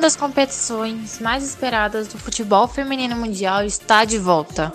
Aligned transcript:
das 0.00 0.16
competições 0.16 1.20
mais 1.20 1.44
esperadas 1.44 2.08
do 2.08 2.18
futebol 2.18 2.66
feminino 2.66 3.14
mundial 3.14 3.62
está 3.64 4.04
de 4.04 4.18
volta. 4.18 4.72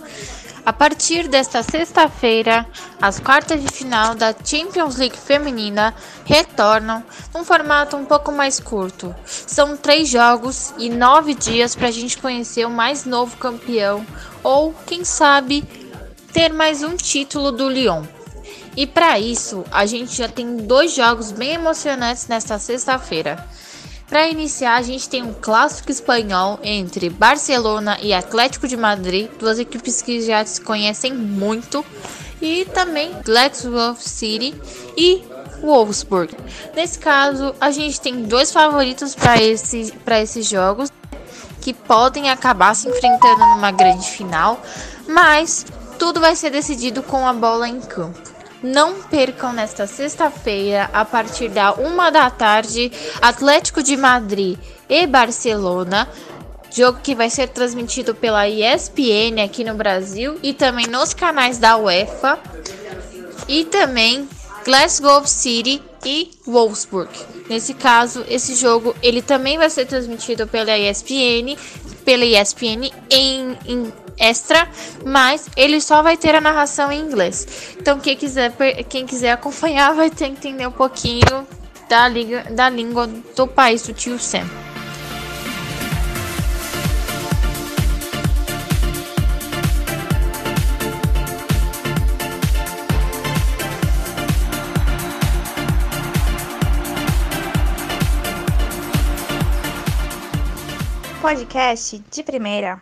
A 0.66 0.74
partir 0.74 1.28
desta 1.28 1.62
sexta-feira, 1.62 2.66
as 3.02 3.20
quartas 3.20 3.62
de 3.62 3.68
final 3.68 4.16
da 4.16 4.34
Champions 4.44 4.96
League 4.96 5.18
feminina 5.18 5.94
retornam 6.26 7.04
num 7.34 7.44
formato 7.44 7.96
um 7.96 8.06
pouco 8.06 8.32
mais 8.32 8.60
curto. 8.60 9.14
São 9.26 9.78
três 9.78 10.10
jogos 10.10 10.74
e 10.78 10.90
nove 10.90 11.36
dias 11.36 11.76
para 11.76 11.90
a 11.90 11.92
gente 11.92 12.18
conhecer 12.18 12.66
o 12.66 12.72
mais 12.72 13.06
novo 13.06 13.38
campeão 13.38 14.06
ou, 14.44 14.74
quem 14.88 15.04
sabe, 15.04 15.64
ter 16.34 16.52
mais 16.52 16.82
um 16.82 16.96
título 16.96 17.52
do 17.52 17.70
Lyon. 17.70 18.04
E 18.76 18.88
para 18.88 19.20
isso, 19.20 19.64
a 19.72 19.86
gente 19.86 20.16
já 20.16 20.28
tem 20.28 20.58
dois 20.58 20.94
jogos 20.94 21.32
bem 21.32 21.54
emocionantes 21.54 22.28
nesta 22.28 22.58
sexta-feira. 22.58 23.48
Para 24.08 24.28
iniciar, 24.28 24.76
a 24.76 24.82
gente 24.84 25.10
tem 25.10 25.24
um 25.24 25.34
clássico 25.34 25.92
espanhol 25.92 26.60
entre 26.62 27.10
Barcelona 27.10 27.98
e 28.02 28.14
Atlético 28.14 28.68
de 28.68 28.78
Madrid, 28.78 29.30
duas 29.40 29.58
equipes 29.58 30.02
que 30.02 30.22
já 30.22 30.46
se 30.46 30.62
conhecem 30.62 31.14
muito, 31.14 31.84
e 32.42 32.66
também 32.66 33.12
Glasgow 33.24 33.96
City 33.96 34.54
e 34.96 35.24
Wolfsburg. 35.62 36.36
Nesse 36.76 37.00
caso, 37.00 37.56
a 37.60 37.72
gente 37.72 38.00
tem 38.00 38.24
dois 38.24 38.52
favoritos 38.52 39.16
para 39.16 39.42
esse, 39.42 39.92
esses 40.22 40.48
jogos 40.48 40.92
que 41.62 41.74
podem 41.74 42.30
acabar 42.30 42.76
se 42.76 42.88
enfrentando 42.88 43.40
numa 43.40 43.72
grande 43.72 44.08
final, 44.08 44.62
mas 45.08 45.66
tudo 45.98 46.20
vai 46.20 46.36
ser 46.36 46.52
decidido 46.52 47.02
com 47.02 47.26
a 47.26 47.34
bola 47.34 47.68
em 47.68 47.82
campo. 47.82 48.35
Não 48.66 49.00
percam 49.04 49.54
nesta 49.54 49.86
sexta-feira, 49.86 50.90
a 50.92 51.06
partir 51.06 51.50
da 51.50 51.74
uma 51.74 52.10
da 52.10 52.32
tarde, 52.32 52.92
Atlético 53.22 53.84
de 53.84 53.96
Madrid 53.96 54.58
e 54.90 55.06
Barcelona. 55.06 56.10
Jogo 56.72 56.98
que 57.04 57.14
vai 57.14 57.30
ser 57.30 57.50
transmitido 57.50 58.16
pela 58.16 58.50
ESPN 58.50 59.44
aqui 59.46 59.64
no 59.64 59.76
Brasil 59.76 60.40
e 60.42 60.52
também 60.52 60.88
nos 60.88 61.14
canais 61.14 61.60
da 61.60 61.78
UEFA. 61.78 62.40
E 63.48 63.66
também 63.66 64.28
Glasgow 64.66 65.28
City 65.28 65.80
e 66.04 66.32
Wolfsburg. 66.48 67.12
Nesse 67.48 67.76
caso, 67.76 68.26
esse 68.28 68.56
jogo 68.56 68.96
ele 69.04 69.22
também 69.22 69.60
vai 69.60 69.70
ser 69.70 69.86
transmitido 69.86 70.48
pela 70.48 70.76
ESPN, 70.76 71.56
pela 72.04 72.26
ESPN 72.26 72.92
em, 73.12 73.56
em 73.68 73.94
extra, 74.18 74.68
mas 75.06 75.48
ele 75.56 75.80
só 75.82 76.02
vai 76.02 76.18
ter 76.18 76.36
a 76.36 76.42
narração 76.42 76.92
em 76.92 77.02
inglês. 77.02 77.76
Então 77.80 78.00
quem 78.00 78.16
quiser, 78.16 78.54
quem 78.90 79.06
quiser 79.06 79.32
acompanhar 79.32 79.94
vai 79.94 80.10
ter 80.10 80.26
que 80.26 80.32
entender 80.32 80.68
um 80.68 80.72
pouquinho 80.72 81.48
da, 81.90 82.08
liga, 82.08 82.46
da 82.52 82.70
língua 82.70 83.08
do 83.08 83.48
país 83.48 83.82
do 83.84 83.94
tio 83.94 84.18
Sam. 84.20 84.46
Podcast 101.26 102.04
de 102.12 102.22
primeira. 102.22 102.80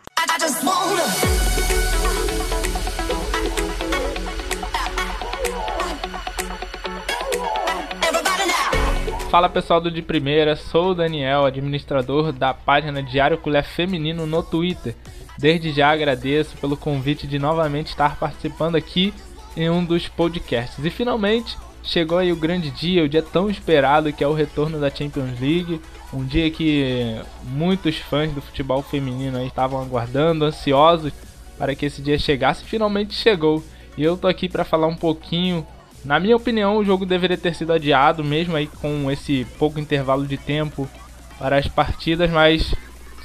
Fala 9.30 9.48
pessoal 9.48 9.80
do 9.80 9.90
De 9.90 10.02
Primeira, 10.02 10.56
sou 10.56 10.90
o 10.90 10.94
Daniel, 10.94 11.46
administrador 11.46 12.32
da 12.32 12.52
página 12.52 13.02
Diário 13.02 13.38
Culé 13.38 13.62
Feminino 13.62 14.26
no 14.26 14.42
Twitter. 14.42 14.94
Desde 15.38 15.72
já 15.72 15.90
agradeço 15.90 16.54
pelo 16.58 16.76
convite 16.76 17.26
de 17.26 17.38
novamente 17.38 17.86
estar 17.86 18.16
participando 18.16 18.76
aqui 18.76 19.14
em 19.56 19.70
um 19.70 19.82
dos 19.82 20.06
podcasts. 20.06 20.84
E 20.84 20.90
finalmente 20.90 21.56
chegou 21.82 22.18
aí 22.18 22.30
o 22.30 22.36
grande 22.36 22.70
dia, 22.70 23.04
o 23.04 23.08
dia 23.08 23.22
tão 23.22 23.48
esperado 23.48 24.12
que 24.12 24.22
é 24.22 24.28
o 24.28 24.34
retorno 24.34 24.78
da 24.78 24.90
Champions 24.90 25.40
League. 25.40 25.80
Um 26.14 26.24
dia 26.24 26.48
que 26.48 27.20
muitos 27.42 27.98
fãs 27.98 28.32
do 28.32 28.40
futebol 28.40 28.80
feminino 28.82 29.44
estavam 29.44 29.82
aguardando, 29.82 30.44
ansiosos 30.44 31.12
para 31.58 31.74
que 31.74 31.86
esse 31.86 32.00
dia 32.00 32.16
chegasse. 32.16 32.64
Finalmente 32.64 33.14
chegou. 33.14 33.64
E 33.98 34.04
eu 34.04 34.16
tô 34.16 34.28
aqui 34.28 34.48
para 34.48 34.64
falar 34.64 34.86
um 34.86 34.94
pouquinho. 34.94 35.66
Na 36.04 36.20
minha 36.20 36.36
opinião, 36.36 36.76
o 36.76 36.84
jogo 36.84 37.04
deveria 37.04 37.36
ter 37.36 37.54
sido 37.54 37.72
adiado, 37.72 38.22
mesmo 38.22 38.54
aí 38.54 38.68
com 38.68 39.10
esse 39.10 39.44
pouco 39.58 39.80
intervalo 39.80 40.24
de 40.24 40.36
tempo 40.36 40.88
para 41.36 41.56
as 41.56 41.66
partidas, 41.66 42.30
mas 42.30 42.72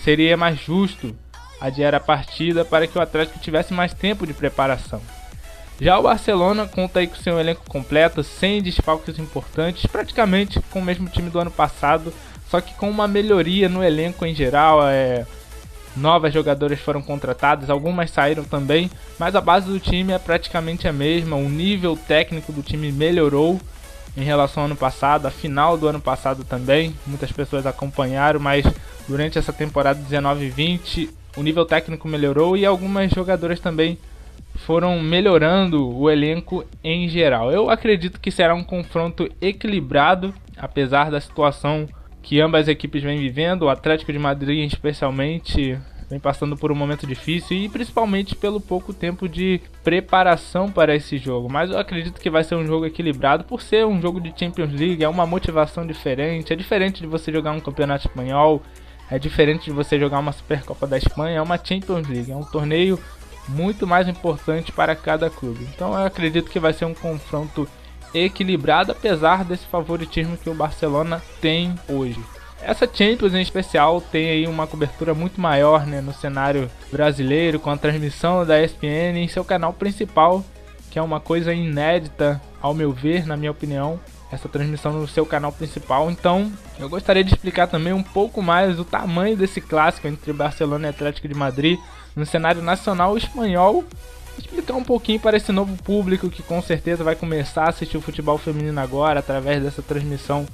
seria 0.03 0.35
mais 0.35 0.59
justo 0.59 1.15
adiar 1.61 1.93
a 1.93 1.99
partida 1.99 2.65
para 2.65 2.87
que 2.87 2.97
o 2.97 3.01
Atlético 3.01 3.37
tivesse 3.37 3.71
mais 3.71 3.93
tempo 3.93 4.25
de 4.25 4.33
preparação. 4.33 5.01
Já 5.79 5.97
o 5.97 6.03
Barcelona 6.03 6.67
conta 6.67 6.99
aí 6.99 7.07
com 7.07 7.15
seu 7.15 7.39
elenco 7.39 7.63
completo, 7.69 8.23
sem 8.23 8.61
desfalques 8.61 9.19
importantes, 9.19 9.85
praticamente 9.85 10.59
com 10.71 10.79
o 10.79 10.83
mesmo 10.83 11.07
time 11.07 11.29
do 11.29 11.39
ano 11.39 11.51
passado, 11.51 12.13
só 12.49 12.59
que 12.59 12.73
com 12.73 12.89
uma 12.89 13.07
melhoria 13.07 13.69
no 13.69 13.83
elenco 13.83 14.25
em 14.25 14.33
geral. 14.33 14.87
É... 14.87 15.25
Novas 15.95 16.33
jogadoras 16.33 16.79
foram 16.79 17.01
contratadas, 17.01 17.69
algumas 17.69 18.11
saíram 18.11 18.43
também, 18.43 18.89
mas 19.17 19.35
a 19.35 19.41
base 19.41 19.67
do 19.67 19.79
time 19.79 20.13
é 20.13 20.19
praticamente 20.19 20.87
a 20.87 20.93
mesma. 20.93 21.35
O 21.35 21.49
nível 21.49 21.97
técnico 21.97 22.53
do 22.53 22.61
time 22.61 22.91
melhorou 22.91 23.59
em 24.15 24.23
relação 24.23 24.63
ao 24.63 24.67
ano 24.67 24.75
passado, 24.75 25.25
a 25.25 25.31
final 25.31 25.77
do 25.77 25.87
ano 25.87 25.99
passado 25.99 26.43
também. 26.43 26.95
Muitas 27.05 27.31
pessoas 27.31 27.65
acompanharam, 27.65 28.39
mas 28.39 28.65
durante 29.07 29.37
essa 29.37 29.51
temporada 29.51 29.99
19-20 29.99 31.09
o 31.37 31.43
nível 31.43 31.65
técnico 31.65 32.07
melhorou 32.07 32.57
e 32.57 32.65
algumas 32.65 33.11
jogadoras 33.11 33.59
também 33.59 33.97
foram 34.55 34.99
melhorando 34.99 35.89
o 35.95 36.09
elenco 36.09 36.65
em 36.83 37.07
geral. 37.07 37.51
Eu 37.51 37.69
acredito 37.69 38.19
que 38.19 38.31
será 38.31 38.53
um 38.53 38.63
confronto 38.63 39.29
equilibrado, 39.41 40.33
apesar 40.57 41.09
da 41.09 41.21
situação 41.21 41.87
que 42.21 42.39
ambas 42.41 42.61
as 42.61 42.67
equipes 42.69 43.03
vêm 43.03 43.19
vivendo. 43.19 43.63
O 43.63 43.69
Atlético 43.69 44.11
de 44.11 44.19
Madrid, 44.19 44.67
especialmente, 44.67 45.77
vem 46.09 46.19
passando 46.19 46.57
por 46.57 46.71
um 46.71 46.75
momento 46.75 47.05
difícil 47.05 47.55
e 47.57 47.69
principalmente 47.69 48.35
pelo 48.35 48.59
pouco 48.59 48.93
tempo 48.93 49.29
de 49.29 49.61
preparação 49.83 50.71
para 50.71 50.95
esse 50.95 51.17
jogo. 51.17 51.47
Mas 51.49 51.69
eu 51.69 51.77
acredito 51.77 52.19
que 52.19 52.29
vai 52.29 52.43
ser 52.43 52.55
um 52.55 52.65
jogo 52.65 52.85
equilibrado 52.85 53.43
por 53.43 53.61
ser 53.61 53.85
um 53.85 54.01
jogo 54.01 54.19
de 54.19 54.33
Champions 54.37 54.71
League, 54.71 55.03
é 55.03 55.09
uma 55.09 55.25
motivação 55.25 55.85
diferente, 55.85 56.51
é 56.51 56.55
diferente 56.55 57.01
de 57.01 57.07
você 57.07 57.31
jogar 57.31 57.51
um 57.51 57.59
campeonato 57.59 58.07
espanhol, 58.07 58.61
é 59.09 59.19
diferente 59.19 59.65
de 59.65 59.71
você 59.71 59.99
jogar 59.99 60.19
uma 60.19 60.31
Supercopa 60.31 60.87
da 60.87 60.97
Espanha, 60.97 61.37
é 61.37 61.41
uma 61.41 61.57
Champions 61.57 62.07
League, 62.07 62.31
é 62.31 62.35
um 62.35 62.43
torneio 62.43 62.99
muito 63.47 63.85
mais 63.87 64.07
importante 64.07 64.71
para 64.71 64.95
cada 64.95 65.29
clube. 65.29 65.67
Então 65.73 65.93
eu 65.93 66.05
acredito 66.05 66.49
que 66.49 66.59
vai 66.59 66.73
ser 66.73 66.85
um 66.85 66.93
confronto 66.93 67.67
equilibrado, 68.13 68.91
apesar 68.91 69.43
desse 69.43 69.65
favoritismo 69.65 70.37
que 70.37 70.49
o 70.49 70.53
Barcelona 70.53 71.21
tem 71.41 71.75
hoje. 71.87 72.19
Essa 72.61 72.85
Champions 72.85 73.33
em 73.33 73.41
especial 73.41 74.01
tem 74.01 74.29
aí 74.29 74.47
uma 74.47 74.67
cobertura 74.67 75.13
muito 75.13 75.39
maior 75.39 75.87
né, 75.87 76.01
no 76.01 76.13
cenário 76.13 76.69
brasileiro, 76.91 77.59
com 77.59 77.69
a 77.69 77.77
transmissão 77.77 78.45
da 78.45 78.61
ESPN 78.61 79.17
em 79.17 79.27
seu 79.27 79.45
canal 79.45 79.71
principal, 79.71 80.43
que 80.91 80.99
é 80.99 81.01
uma 81.01 81.19
coisa 81.19 81.53
inédita, 81.53 82.41
ao 82.61 82.73
meu 82.73 82.91
ver, 82.91 83.25
na 83.25 83.37
minha 83.37 83.51
opinião, 83.51 83.99
essa 84.31 84.49
transmissão 84.49 84.91
no 84.91 85.07
seu 85.07 85.25
canal 85.25 85.51
principal. 85.51 86.11
Então, 86.11 86.51
eu 86.77 86.89
gostaria 86.89 87.23
de 87.23 87.33
explicar 87.33 87.67
também 87.67 87.93
um 87.93 88.03
pouco 88.03 88.41
mais 88.41 88.79
o 88.79 88.85
tamanho 88.85 89.37
desse 89.37 89.61
clássico 89.61 90.07
entre 90.07 90.33
Barcelona 90.33 90.87
e 90.87 90.89
Atlético 90.89 91.27
de 91.27 91.33
Madrid 91.33 91.79
no 92.15 92.25
cenário 92.25 92.61
nacional 92.61 93.17
espanhol. 93.17 93.83
Explicar 94.39 94.73
um 94.73 94.83
pouquinho 94.83 95.19
para 95.19 95.35
esse 95.35 95.51
novo 95.51 95.75
público 95.83 96.29
que 96.29 96.41
com 96.41 96.61
certeza 96.61 97.03
vai 97.03 97.15
começar 97.15 97.65
a 97.65 97.69
assistir 97.69 97.97
o 97.97 98.01
futebol 98.01 98.37
feminino 98.37 98.79
agora 98.79 99.19
através 99.19 99.61
dessa 99.61 99.81
transmissão 99.81 100.47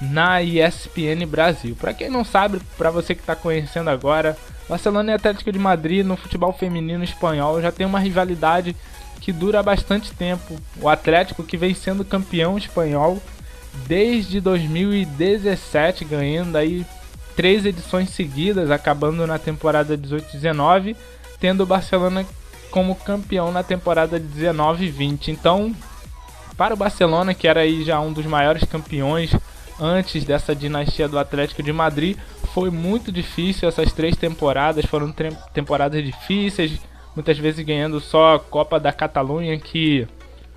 na 0.00 0.42
ESPN 0.42 1.26
Brasil. 1.26 1.74
Para 1.74 1.94
quem 1.94 2.10
não 2.10 2.24
sabe, 2.24 2.60
para 2.76 2.90
você 2.90 3.14
que 3.14 3.22
está 3.22 3.34
conhecendo 3.34 3.88
agora, 3.88 4.36
Barcelona 4.68 5.12
e 5.12 5.14
Atlético 5.14 5.50
de 5.50 5.58
Madrid 5.58 6.04
no 6.04 6.16
futebol 6.16 6.52
feminino 6.52 7.02
espanhol 7.02 7.62
já 7.62 7.72
tem 7.72 7.86
uma 7.86 7.98
rivalidade 7.98 8.76
que 9.20 9.32
dura 9.32 9.62
bastante 9.62 10.12
tempo. 10.12 10.58
O 10.80 10.88
Atlético 10.88 11.42
que 11.42 11.56
vem 11.56 11.74
sendo 11.74 12.04
campeão 12.04 12.58
espanhol 12.58 13.22
desde 13.86 14.40
2017, 14.40 16.04
ganhando 16.04 16.56
aí 16.56 16.84
três 17.34 17.64
edições 17.64 18.10
seguidas, 18.10 18.70
acabando 18.70 19.26
na 19.26 19.38
temporada 19.38 19.96
18-19, 19.96 20.94
tendo 21.40 21.62
o 21.62 21.66
Barcelona 21.66 22.24
como 22.74 22.96
campeão 22.96 23.52
na 23.52 23.62
temporada 23.62 24.18
19-20. 24.18 25.28
Então, 25.28 25.72
para 26.56 26.74
o 26.74 26.76
Barcelona, 26.76 27.32
que 27.32 27.46
era 27.46 27.60
aí 27.60 27.84
já 27.84 28.00
um 28.00 28.12
dos 28.12 28.26
maiores 28.26 28.64
campeões 28.64 29.32
antes 29.80 30.24
dessa 30.24 30.56
dinastia 30.56 31.08
do 31.08 31.16
Atlético 31.16 31.62
de 31.62 31.72
Madrid, 31.72 32.16
foi 32.52 32.70
muito 32.70 33.12
difícil 33.12 33.68
essas 33.68 33.92
três 33.92 34.16
temporadas, 34.16 34.84
foram 34.86 35.14
temporadas 35.52 36.04
difíceis, 36.04 36.80
muitas 37.14 37.38
vezes 37.38 37.64
ganhando 37.64 38.00
só 38.00 38.34
a 38.34 38.40
Copa 38.40 38.80
da 38.80 38.92
Catalunha, 38.92 39.56
que 39.56 40.08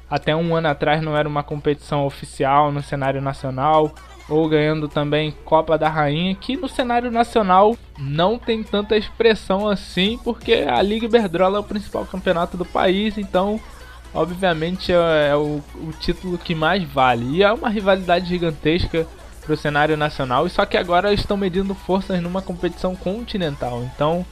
até 0.10 0.36
um 0.36 0.56
ano 0.56 0.69
atrás 0.69 1.04
não 1.04 1.16
era 1.16 1.30
uma 1.30 1.44
competição 1.44 2.04
oficial 2.04 2.72
no 2.72 2.81
cenário 2.81 3.22
nacional, 3.22 3.94
ou 4.30 4.48
ganhando 4.50 4.88
também 4.88 5.34
Copa 5.46 5.78
da 5.78 5.90
Rainha, 5.90 6.36
que 6.36 6.58
no 6.58 6.68
cenário 6.68 7.10
nacional 7.10 7.78
não 7.98 8.38
tem 8.38 8.62
tanta 8.62 8.98
expressão 8.98 9.68
assim, 9.68 10.20
porque 10.24 10.66
a 10.68 10.82
Liga 10.82 11.06
Iberdrola 11.06 11.58
é 11.58 11.62
o 11.62 11.64
principal 11.64 12.06
campeonato 12.06 12.58
do 12.58 12.66
país, 12.66 13.18
então 13.18 13.60
obviamente 14.14 14.92
é, 14.92 15.30
é 15.32 15.36
o, 15.36 15.62
o, 15.76 15.94
título 16.00 16.38
que 16.38 16.54
mais 16.54 16.84
vale. 16.84 17.38
E 17.38 17.44
é 17.44 17.52
uma 17.52 17.70
rivalidade 17.70 18.28
gigantesca 18.28 19.08
para 19.44 19.54
o 19.54 19.58
cenário 19.58 19.96
nacional, 19.96 20.48
só 20.50 20.66
que 20.66 20.76
agora 20.76 21.14
estão 21.14 21.38
medindo 21.38 21.74
forças 21.74 22.22
numa 22.22 22.42
competição 22.42 22.96
continental, 22.96 23.82
então 23.84 24.26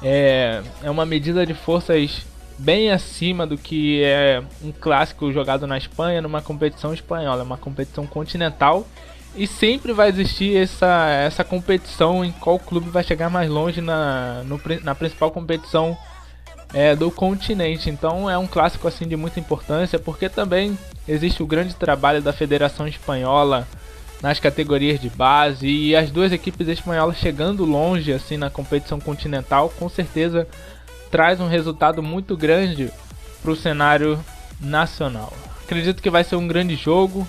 é, 0.00 0.62
é 0.82 0.90
uma 0.90 1.04
medida 1.04 1.44
de 1.44 1.54
forças 1.54 2.24
bem 2.56 2.92
acima 2.92 3.46
do 3.46 3.56
que 3.56 4.02
é 4.04 4.42
um 4.62 4.70
clássico 4.70 5.32
jogado 5.32 5.66
na 5.66 5.76
Espanha 5.76 6.20
numa 6.20 6.40
competição 6.40 6.94
espanhola, 6.94 7.40
é 7.40 7.44
uma 7.44 7.56
competição 7.56 8.06
continental 8.06 8.86
e 9.34 9.46
sempre 9.46 9.92
vai 9.92 10.08
existir 10.08 10.56
essa, 10.56 11.08
essa 11.10 11.44
competição 11.44 12.24
em 12.24 12.32
qual 12.32 12.58
clube 12.58 12.90
vai 12.90 13.04
chegar 13.04 13.30
mais 13.30 13.48
longe 13.48 13.80
na, 13.80 14.42
no, 14.44 14.60
na 14.82 14.94
principal 14.94 15.30
competição 15.30 15.96
é, 16.74 16.94
do 16.96 17.10
continente. 17.10 17.90
Então 17.90 18.28
é 18.28 18.36
um 18.36 18.46
clássico 18.46 18.88
assim 18.88 19.06
de 19.06 19.16
muita 19.16 19.40
importância, 19.40 19.98
porque 19.98 20.28
também 20.28 20.76
existe 21.06 21.42
o 21.42 21.46
grande 21.46 21.74
trabalho 21.74 22.20
da 22.20 22.32
Federação 22.32 22.86
Espanhola 22.86 23.66
nas 24.20 24.38
categorias 24.38 25.00
de 25.00 25.08
base 25.08 25.66
e 25.66 25.96
as 25.96 26.10
duas 26.10 26.32
equipes 26.32 26.68
espanholas 26.68 27.16
chegando 27.16 27.64
longe 27.64 28.12
assim 28.12 28.36
na 28.36 28.50
competição 28.50 29.00
continental, 29.00 29.70
com 29.78 29.88
certeza 29.88 30.46
traz 31.10 31.40
um 31.40 31.48
resultado 31.48 32.02
muito 32.02 32.36
grande 32.36 32.90
para 33.42 33.50
o 33.50 33.56
cenário 33.56 34.22
nacional. 34.60 35.32
Acredito 35.64 36.02
que 36.02 36.10
vai 36.10 36.22
ser 36.22 36.36
um 36.36 36.46
grande 36.46 36.76
jogo. 36.76 37.26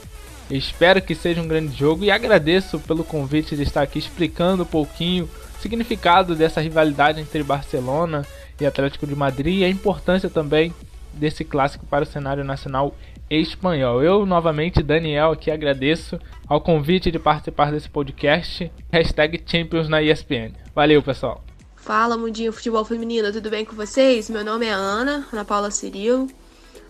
Espero 0.51 1.01
que 1.01 1.15
seja 1.15 1.42
um 1.42 1.48
grande 1.48 1.74
jogo 1.77 2.03
e 2.03 2.12
agradeço 2.12 2.77
pelo 2.80 3.06
convite 3.06 3.56
de 3.56 3.63
estar 3.63 3.81
aqui 3.81 3.98
explicando 3.98 4.63
um 4.63 4.65
pouquinho 4.65 5.30
o 5.57 5.62
significado 5.62 6.36
dessa 6.36 6.59
rivalidade 6.59 7.21
entre 7.21 7.42
Barcelona 7.42 8.27
e 8.59 8.65
Atlético 8.65 9.07
de 9.07 9.15
Madrid 9.15 9.59
e 9.59 9.63
a 9.63 9.69
importância 9.69 10.30
também 10.30 10.74
desse 11.13 11.45
clássico 11.45 11.86
para 11.86 12.03
o 12.03 12.07
cenário 12.07 12.44
nacional 12.44 12.94
espanhol. 13.30 14.03
Eu 14.03 14.25
novamente, 14.25 14.83
Daniel, 14.83 15.31
aqui 15.31 15.50
agradeço 15.50 16.19
ao 16.45 16.59
convite 16.59 17.09
de 17.09 17.18
participar 17.18 17.71
desse 17.71 17.89
podcast. 17.89 18.69
Hashtag 18.92 19.42
Champions 19.45 19.88
na 19.88 20.01
ESPN. 20.01 20.51
Valeu, 20.75 21.01
pessoal! 21.01 21.42
Fala, 21.77 22.18
mundinho 22.18 22.51
futebol 22.51 22.83
feminino, 22.83 23.31
tudo 23.31 23.50
bem 23.50 23.63
com 23.63 23.75
vocês? 23.75 24.30
Meu 24.30 24.44
nome 24.44 24.65
é 24.65 24.71
Ana, 24.71 25.25
Ana 25.31 25.45
Paula 25.45 25.71
Cirilo. 25.71 26.27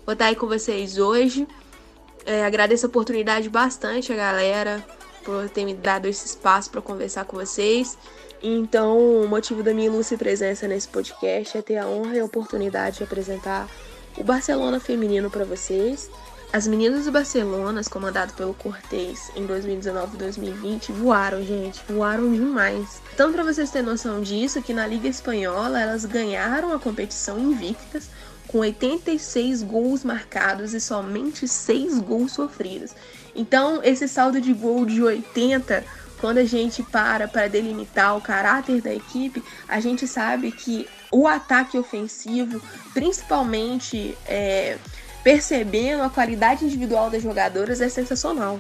Vou 0.04 0.14
estar 0.14 0.26
aí 0.26 0.36
com 0.36 0.48
vocês 0.48 0.98
hoje. 0.98 1.48
É, 2.26 2.46
agradeço 2.46 2.86
a 2.86 2.90
oportunidade 2.90 3.50
bastante 3.50 4.12
a 4.14 4.16
galera 4.16 4.84
por 5.24 5.50
ter 5.50 5.66
me 5.66 5.74
dado 5.74 6.08
esse 6.08 6.26
espaço 6.26 6.70
para 6.70 6.82
conversar 6.82 7.26
com 7.26 7.38
vocês. 7.38 7.98
Então, 8.44 8.98
o 9.22 9.28
motivo 9.28 9.62
da 9.62 9.74
minha 9.74 9.88
ilustre 9.88 10.18
presença 10.18 10.68
nesse 10.68 10.88
podcast 10.88 11.58
é 11.58 11.62
ter 11.62 11.78
a 11.78 11.88
honra 11.88 12.16
e 12.16 12.20
a 12.20 12.26
oportunidade 12.26 12.98
de 12.98 13.04
apresentar 13.04 13.68
o 14.18 14.24
Barcelona 14.24 14.80
feminino 14.80 15.30
para 15.30 15.46
vocês. 15.46 16.10
As 16.52 16.68
meninas 16.68 17.06
do 17.06 17.14
Barcelona, 17.14 17.82
comandado 17.90 18.34
pelo 18.34 18.54
Cortez 18.54 19.32
em 19.38 19.46
2019 19.46 20.16
e 20.16 20.18
2020, 20.18 20.92
voaram, 20.92 21.42
gente, 21.42 21.82
voaram 21.88 22.30
demais. 22.30 23.02
Então, 23.14 23.32
para 23.32 23.44
vocês 23.44 23.70
terem 23.70 23.88
noção 23.88 24.22
disso, 24.22 24.62
que 24.62 24.74
na 24.74 24.86
Liga 24.86 25.08
Espanhola 25.08 25.80
elas 25.80 26.04
ganharam 26.04 26.74
a 26.74 26.80
competição 26.80 27.40
invictas 27.40 28.10
com 28.52 28.60
86 28.60 29.64
gols 29.64 30.04
marcados 30.04 30.74
e 30.74 30.82
somente 30.82 31.48
6 31.48 32.00
gols 32.00 32.34
sofridos. 32.34 32.92
Então, 33.36 33.82
esse 33.84 34.08
saldo 34.08 34.42
de 34.42 34.54
gol 34.54 34.86
de 34.86 35.02
80, 35.02 35.84
quando 36.20 36.40
a 36.40 36.44
gente 36.44 36.84
para 36.84 37.28
para 37.28 37.48
delimitar 37.48 38.18
o 38.18 38.22
caráter 38.22 38.82
da 38.82 38.94
equipe, 38.94 39.42
a 39.68 39.80
gente 39.80 40.06
sabe 40.06 40.52
que 40.52 40.88
o 41.12 41.28
ataque 41.28 41.78
ofensivo, 41.78 42.62
principalmente 42.94 44.18
é, 44.28 44.78
percebendo 45.24 46.04
a 46.04 46.10
qualidade 46.10 46.66
individual 46.66 47.10
das 47.10 47.24
jogadoras 47.24 47.80
é 47.80 47.88
sensacional. 47.88 48.60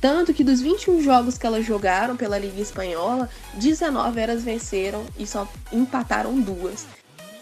Tanto 0.00 0.32
que 0.34 0.44
dos 0.44 0.60
21 0.60 1.02
jogos 1.02 1.38
que 1.38 1.46
elas 1.46 1.64
jogaram 1.64 2.16
pela 2.16 2.38
Liga 2.38 2.60
Espanhola, 2.60 3.28
19 3.54 4.20
elas 4.20 4.42
venceram 4.42 5.06
e 5.18 5.26
só 5.26 5.48
empataram 5.72 6.38
duas. 6.38 6.86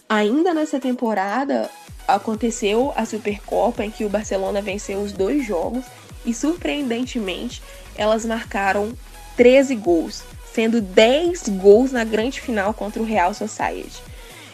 Ainda 0.09 0.55
nessa 0.55 0.79
temporada, 0.79 1.69
aconteceu 2.07 2.93
a 2.97 3.05
Supercopa 3.05 3.85
em 3.85 3.91
que 3.91 4.05
o 4.05 4.09
Barcelona 4.09 4.61
venceu 4.61 5.01
os 5.01 5.13
dois 5.13 5.47
jogos 5.47 5.85
e, 6.25 6.33
surpreendentemente, 6.33 7.63
elas 7.97 8.25
marcaram 8.25 8.93
13 9.37 9.75
gols, 9.77 10.23
sendo 10.53 10.81
10 10.81 11.49
gols 11.51 11.93
na 11.93 12.05
grande 12.05 12.41
final 12.41 12.73
contra 12.73 13.03
o 13.03 13.05
Real 13.05 13.35
Society. 13.35 14.03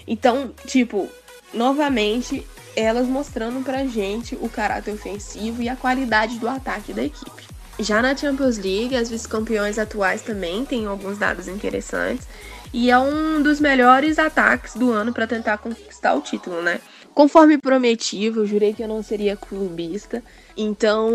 Então, 0.07 0.53
tipo, 0.67 1.09
novamente 1.53 2.47
elas 2.77 3.07
mostrando 3.07 3.63
pra 3.65 3.85
gente 3.85 4.37
o 4.41 4.49
caráter 4.49 4.95
ofensivo 4.95 5.63
e 5.63 5.69
a 5.69 5.77
qualidade 5.77 6.39
do 6.39 6.49
ataque 6.49 6.93
da 6.93 7.03
equipe. 7.03 7.43
Já 7.79 8.03
na 8.03 8.17
Champions 8.17 8.59
League, 8.59 8.95
as 8.95 9.09
vice-campeões 9.09 9.79
atuais 9.79 10.23
também 10.23 10.65
têm 10.65 10.87
alguns 10.87 11.19
dados 11.19 11.49
interessantes 11.49 12.27
e 12.73 12.91
é 12.91 12.99
um 12.99 13.43
dos 13.43 13.59
melhores 13.59 14.19
ataques 14.19 14.75
do 14.75 14.93
ano 14.93 15.13
para 15.13 15.27
tentar 15.27 15.59
conquistar 15.59 16.15
o 16.15 16.21
título, 16.21 16.63
né? 16.63 16.81
Conforme 17.15 17.59
prometi, 17.59 18.25
eu 18.25 18.47
jurei 18.47 18.73
que 18.75 18.83
eu 18.83 18.89
não 18.89 19.03
seria 19.03 19.37
clubista. 19.37 20.25
Então, 20.57 21.11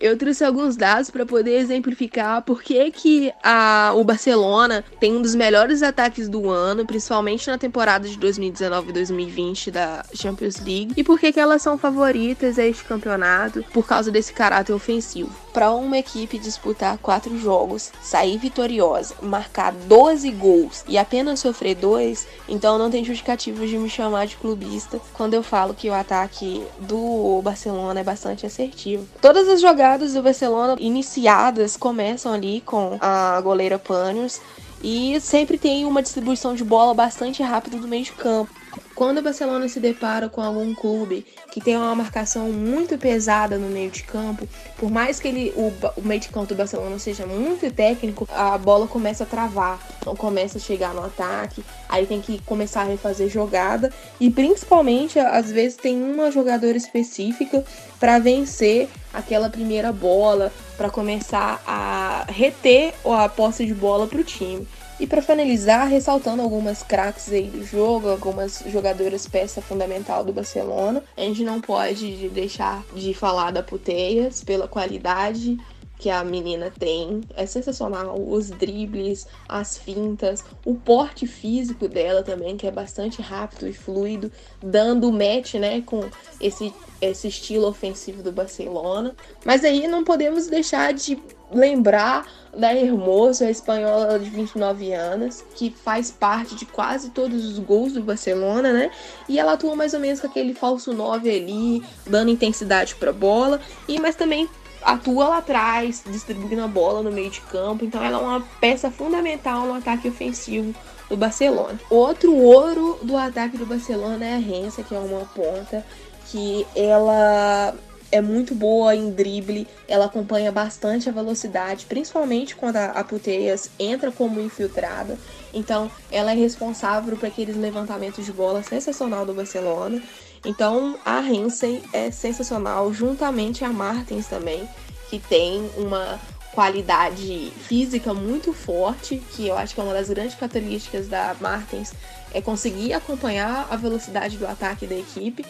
eu 0.00 0.16
trouxe 0.16 0.44
alguns 0.44 0.76
dados 0.76 1.10
para 1.10 1.24
poder 1.24 1.58
exemplificar 1.58 2.42
por 2.42 2.62
que, 2.62 2.90
que 2.90 3.32
a, 3.42 3.92
o 3.94 4.04
Barcelona 4.04 4.84
tem 5.00 5.16
um 5.16 5.22
dos 5.22 5.34
melhores 5.34 5.82
ataques 5.82 6.28
do 6.28 6.50
ano, 6.50 6.86
principalmente 6.86 7.48
na 7.48 7.58
temporada 7.58 8.08
de 8.08 8.18
2019 8.18 8.90
e 8.90 8.92
2020 8.92 9.70
da 9.70 10.04
Champions 10.14 10.56
League, 10.58 10.92
e 10.96 11.04
por 11.04 11.18
que, 11.18 11.32
que 11.32 11.40
elas 11.40 11.62
são 11.62 11.78
favoritas 11.78 12.58
a 12.58 12.64
este 12.64 12.84
campeonato 12.84 13.64
por 13.72 13.86
causa 13.86 14.10
desse 14.10 14.32
caráter 14.32 14.72
ofensivo. 14.72 15.30
Para 15.52 15.70
uma 15.70 15.98
equipe 15.98 16.38
disputar 16.38 16.98
quatro 16.98 17.38
jogos, 17.38 17.92
sair 18.02 18.38
vitoriosa, 18.38 19.14
marcar 19.22 19.72
12 19.72 20.30
gols 20.32 20.84
e 20.88 20.98
apenas 20.98 21.40
sofrer 21.40 21.76
dois, 21.76 22.26
então 22.48 22.76
não 22.76 22.90
tem 22.90 23.04
justificativa 23.04 23.66
de 23.66 23.78
me 23.78 23.88
chamar 23.88 24.26
de 24.26 24.36
clubista 24.36 25.00
quando 25.12 25.34
eu 25.34 25.42
falo 25.42 25.74
que 25.74 25.88
o 25.88 25.94
ataque 25.94 26.64
do 26.80 27.40
Barcelona 27.42 28.00
é 28.00 28.04
bastante 28.04 28.44
assertivo 28.44 28.73
Todas 29.20 29.48
as 29.48 29.60
jogadas 29.60 30.14
do 30.14 30.22
Barcelona 30.22 30.76
iniciadas 30.78 31.76
começam 31.76 32.32
ali 32.32 32.60
com 32.60 32.98
a 33.00 33.40
goleira 33.40 33.78
Panos 33.78 34.40
e 34.82 35.18
sempre 35.20 35.56
tem 35.56 35.84
uma 35.84 36.02
distribuição 36.02 36.54
de 36.54 36.62
bola 36.62 36.92
bastante 36.92 37.42
rápida 37.42 37.78
do 37.78 37.88
meio 37.88 38.04
de 38.04 38.12
campo. 38.12 38.52
Quando 38.94 39.18
o 39.18 39.22
Barcelona 39.22 39.68
se 39.68 39.80
depara 39.80 40.28
com 40.28 40.40
algum 40.40 40.72
clube 40.72 41.26
que 41.50 41.60
tem 41.60 41.76
uma 41.76 41.94
marcação 41.96 42.52
muito 42.52 42.96
pesada 42.96 43.58
no 43.58 43.68
meio 43.68 43.90
de 43.90 44.04
campo, 44.04 44.48
por 44.76 44.88
mais 44.88 45.18
que 45.18 45.26
ele, 45.26 45.52
o, 45.56 45.72
o 45.96 46.02
meio 46.02 46.20
de 46.20 46.28
campo 46.28 46.46
do 46.46 46.54
Barcelona 46.54 46.96
seja 47.00 47.26
muito 47.26 47.68
técnico, 47.72 48.28
a 48.30 48.56
bola 48.56 48.86
começa 48.86 49.24
a 49.24 49.26
travar, 49.26 49.80
não 50.06 50.14
começa 50.14 50.58
a 50.58 50.60
chegar 50.60 50.94
no 50.94 51.04
ataque, 51.04 51.64
aí 51.88 52.06
tem 52.06 52.20
que 52.20 52.40
começar 52.42 52.82
a 52.82 52.84
refazer 52.84 53.28
jogada 53.28 53.92
e 54.20 54.30
principalmente 54.30 55.18
às 55.18 55.50
vezes 55.50 55.76
tem 55.76 56.00
uma 56.00 56.30
jogadora 56.30 56.76
específica 56.76 57.64
para 57.98 58.20
vencer 58.20 58.88
aquela 59.12 59.50
primeira 59.50 59.92
bola, 59.92 60.52
para 60.76 60.88
começar 60.88 61.60
a 61.66 62.26
reter 62.28 62.94
a 63.04 63.28
posse 63.28 63.66
de 63.66 63.74
bola 63.74 64.06
para 64.06 64.20
o 64.20 64.24
time. 64.24 64.66
E 64.98 65.06
para 65.08 65.20
finalizar, 65.20 65.88
ressaltando 65.88 66.40
algumas 66.40 66.82
craques 66.82 67.32
aí 67.32 67.48
do 67.48 67.64
jogo, 67.64 68.08
algumas 68.08 68.62
jogadoras 68.66 69.26
peça 69.26 69.60
fundamental 69.60 70.24
do 70.24 70.32
Barcelona, 70.32 71.02
a 71.16 71.20
gente 71.20 71.42
não 71.42 71.60
pode 71.60 72.28
deixar 72.28 72.84
de 72.94 73.12
falar 73.12 73.50
da 73.50 73.62
Puteias 73.62 74.44
pela 74.44 74.68
qualidade 74.68 75.58
que 76.04 76.10
a 76.10 76.22
menina 76.22 76.70
tem. 76.78 77.22
É 77.34 77.46
sensacional. 77.46 78.22
Os 78.28 78.50
dribles, 78.50 79.26
as 79.48 79.78
fintas, 79.78 80.44
o 80.62 80.74
porte 80.74 81.26
físico 81.26 81.88
dela 81.88 82.22
também, 82.22 82.58
que 82.58 82.66
é 82.66 82.70
bastante 82.70 83.22
rápido 83.22 83.66
e 83.66 83.72
fluido, 83.72 84.30
dando 84.62 85.10
match, 85.10 85.54
né, 85.54 85.80
com 85.80 86.02
esse, 86.38 86.74
esse 87.00 87.28
estilo 87.28 87.66
ofensivo 87.66 88.22
do 88.22 88.30
Barcelona. 88.30 89.14
Mas 89.46 89.64
aí 89.64 89.88
não 89.88 90.04
podemos 90.04 90.46
deixar 90.46 90.92
de 90.92 91.18
lembrar 91.50 92.30
da 92.54 92.74
Hermosa, 92.74 93.46
a 93.46 93.50
espanhola 93.50 94.18
de 94.18 94.28
29 94.28 94.92
anos, 94.92 95.42
que 95.54 95.70
faz 95.70 96.10
parte 96.10 96.54
de 96.54 96.66
quase 96.66 97.12
todos 97.12 97.46
os 97.46 97.58
gols 97.58 97.94
do 97.94 98.02
Barcelona, 98.02 98.74
né? 98.74 98.90
E 99.26 99.38
ela 99.38 99.54
atua 99.54 99.74
mais 99.74 99.94
ou 99.94 100.00
menos 100.00 100.20
com 100.20 100.26
aquele 100.26 100.52
falso 100.52 100.92
9 100.92 101.30
ali, 101.30 101.82
dando 102.06 102.30
intensidade 102.30 102.94
para 102.94 103.08
a 103.08 103.14
bola, 103.14 103.58
e 103.88 103.98
mas 103.98 104.14
também 104.14 104.46
atua 104.84 105.28
lá 105.28 105.38
atrás, 105.38 106.02
distribuindo 106.06 106.62
a 106.62 106.68
bola 106.68 107.02
no 107.02 107.10
meio 107.10 107.30
de 107.30 107.40
campo. 107.40 107.84
Então 107.84 108.02
ela 108.02 108.18
é 108.18 108.20
uma 108.20 108.40
peça 108.60 108.90
fundamental 108.90 109.66
no 109.66 109.74
ataque 109.74 110.08
ofensivo 110.08 110.74
do 111.08 111.16
Barcelona. 111.16 111.78
Outro 111.90 112.34
ouro 112.34 112.98
do 113.02 113.16
ataque 113.16 113.56
do 113.56 113.66
Barcelona 113.66 114.24
é 114.24 114.34
a 114.34 114.38
Rensa, 114.38 114.82
que 114.82 114.94
é 114.94 114.98
uma 114.98 115.24
ponta 115.26 115.84
que 116.30 116.66
ela 116.74 117.74
é 118.14 118.20
muito 118.20 118.54
boa 118.54 118.94
em 118.94 119.10
drible, 119.10 119.66
ela 119.88 120.04
acompanha 120.04 120.52
bastante 120.52 121.08
a 121.08 121.12
velocidade, 121.12 121.86
principalmente 121.86 122.54
quando 122.54 122.76
a, 122.76 122.86
a 122.86 123.02
Puteias 123.02 123.70
entra 123.76 124.12
como 124.12 124.40
infiltrada. 124.40 125.18
Então, 125.52 125.90
ela 126.12 126.30
é 126.30 126.34
responsável 126.34 127.16
por 127.16 127.26
aqueles 127.26 127.56
levantamentos 127.56 128.24
de 128.24 128.32
bola 128.32 128.62
sensacional 128.62 129.26
do 129.26 129.34
Barcelona. 129.34 130.00
Então, 130.44 130.98
a 131.04 131.22
Hensey 131.22 131.82
é 131.92 132.10
sensacional, 132.10 132.92
juntamente 132.92 133.64
a 133.64 133.72
Martins 133.72 134.26
também, 134.26 134.68
que 135.08 135.18
tem 135.18 135.70
uma 135.76 136.20
qualidade 136.52 137.52
física 137.66 138.14
muito 138.14 138.52
forte, 138.52 139.22
que 139.32 139.48
eu 139.48 139.56
acho 139.56 139.74
que 139.74 139.80
é 139.80 139.84
uma 139.84 139.92
das 139.92 140.08
grandes 140.08 140.34
características 140.34 141.08
da 141.08 141.34
Martins, 141.40 141.92
é 142.32 142.40
conseguir 142.40 142.92
acompanhar 142.92 143.66
a 143.70 143.76
velocidade 143.76 144.36
do 144.36 144.46
ataque 144.46 144.86
da 144.86 144.94
equipe. 144.94 145.44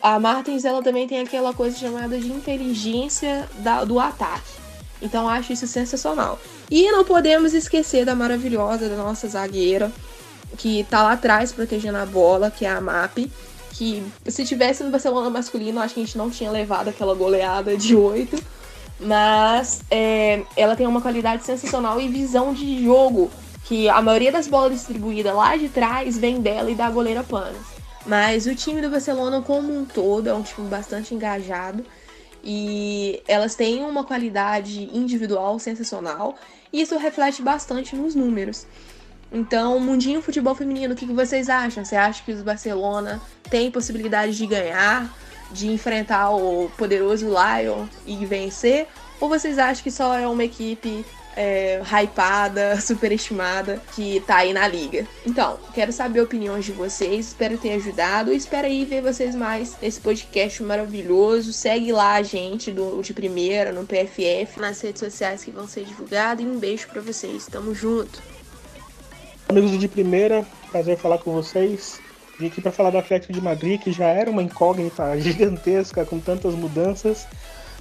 A 0.00 0.18
Martins 0.18 0.64
ela 0.64 0.82
também 0.82 1.06
tem 1.06 1.20
aquela 1.20 1.54
coisa 1.54 1.76
chamada 1.76 2.18
de 2.18 2.28
inteligência 2.28 3.48
da, 3.58 3.84
do 3.84 3.98
ataque. 3.98 4.52
Então 5.00 5.28
acho 5.28 5.52
isso 5.52 5.66
sensacional. 5.66 6.38
E 6.70 6.90
não 6.90 7.04
podemos 7.04 7.54
esquecer 7.54 8.04
da 8.04 8.14
maravilhosa 8.14 8.88
da 8.88 8.96
nossa 8.96 9.28
zagueira, 9.28 9.92
que 10.56 10.84
tá 10.84 11.02
lá 11.02 11.12
atrás 11.12 11.50
protegendo 11.52 11.98
a 11.98 12.06
bola, 12.06 12.50
que 12.50 12.64
é 12.64 12.70
a 12.70 12.80
MAP. 12.80 13.30
Que 13.72 14.02
se 14.28 14.44
tivesse 14.44 14.84
no 14.84 14.90
Barcelona 14.90 15.28
masculino, 15.28 15.80
acho 15.80 15.94
que 15.94 16.00
a 16.00 16.04
gente 16.04 16.16
não 16.16 16.30
tinha 16.30 16.50
levado 16.50 16.88
aquela 16.88 17.14
goleada 17.14 17.76
de 17.76 17.96
8 17.96 18.62
mas 19.02 19.82
é, 19.90 20.42
ela 20.56 20.76
tem 20.76 20.86
uma 20.86 21.00
qualidade 21.00 21.44
sensacional 21.44 22.00
e 22.00 22.08
visão 22.08 22.54
de 22.54 22.84
jogo, 22.84 23.30
que 23.64 23.88
a 23.88 24.00
maioria 24.00 24.32
das 24.32 24.46
bolas 24.46 24.72
distribuídas 24.72 25.34
lá 25.34 25.56
de 25.56 25.68
trás 25.68 26.16
vem 26.16 26.40
dela 26.40 26.70
e 26.70 26.74
da 26.74 26.88
goleira 26.90 27.22
Panas. 27.22 27.66
Mas 28.06 28.46
o 28.46 28.54
time 28.54 28.80
do 28.80 28.90
Barcelona 28.90 29.42
como 29.42 29.76
um 29.76 29.84
todo 29.84 30.28
é 30.28 30.34
um 30.34 30.42
time 30.42 30.68
bastante 30.68 31.14
engajado 31.14 31.84
e 32.42 33.22
elas 33.28 33.54
têm 33.54 33.84
uma 33.84 34.04
qualidade 34.04 34.90
individual 34.92 35.58
sensacional 35.58 36.34
e 36.72 36.80
isso 36.80 36.96
reflete 36.96 37.42
bastante 37.42 37.94
nos 37.94 38.14
números. 38.14 38.66
Então, 39.32 39.80
mundinho 39.80 40.20
futebol 40.20 40.54
feminino, 40.54 40.92
o 40.92 40.96
que, 40.96 41.06
que 41.06 41.12
vocês 41.12 41.48
acham? 41.48 41.84
Você 41.84 41.96
acha 41.96 42.22
que 42.22 42.32
o 42.32 42.44
Barcelona 42.44 43.20
tem 43.48 43.70
possibilidade 43.70 44.36
de 44.36 44.46
ganhar? 44.46 45.10
de 45.52 45.68
enfrentar 45.68 46.30
o 46.30 46.70
poderoso 46.76 47.26
Lion 47.26 47.86
e 48.06 48.24
vencer? 48.26 48.88
Ou 49.20 49.28
vocês 49.28 49.58
acham 49.58 49.82
que 49.82 49.90
só 49.90 50.14
é 50.14 50.26
uma 50.26 50.42
equipe 50.42 51.04
é, 51.36 51.80
hypada, 51.82 52.78
superestimada, 52.80 53.80
que 53.94 54.20
tá 54.26 54.38
aí 54.38 54.52
na 54.52 54.66
liga. 54.66 55.06
Então, 55.24 55.58
quero 55.72 55.92
saber 55.92 56.20
opiniões 56.20 56.64
de 56.64 56.72
vocês, 56.72 57.28
espero 57.28 57.56
ter 57.56 57.74
ajudado 57.74 58.32
espero 58.32 58.66
aí 58.66 58.84
ver 58.84 59.02
vocês 59.02 59.34
mais 59.34 59.76
nesse 59.80 60.00
podcast 60.00 60.62
maravilhoso. 60.62 61.52
Segue 61.52 61.92
lá 61.92 62.14
a 62.14 62.22
gente 62.22 62.72
do 62.72 63.00
de 63.02 63.14
primeira, 63.14 63.72
no 63.72 63.86
PFF, 63.86 64.58
nas 64.58 64.80
redes 64.80 65.00
sociais 65.00 65.44
que 65.44 65.50
vão 65.50 65.68
ser 65.68 65.84
divulgadas 65.84 66.44
e 66.44 66.48
um 66.48 66.58
beijo 66.58 66.88
para 66.88 67.00
vocês. 67.00 67.46
Tamo 67.46 67.74
junto. 67.74 68.31
Amigos 69.52 69.78
de 69.78 69.86
primeira, 69.86 70.46
prazer 70.70 70.96
falar 70.96 71.18
com 71.18 71.30
vocês. 71.30 72.00
Vim 72.40 72.46
aqui 72.46 72.62
para 72.62 72.72
falar 72.72 72.88
do 72.88 72.96
Atlético 72.96 73.34
de 73.34 73.40
Madrid, 73.42 73.78
que 73.78 73.92
já 73.92 74.06
era 74.06 74.30
uma 74.30 74.42
incógnita 74.42 75.14
gigantesca 75.20 76.06
com 76.06 76.18
tantas 76.18 76.54
mudanças, 76.54 77.26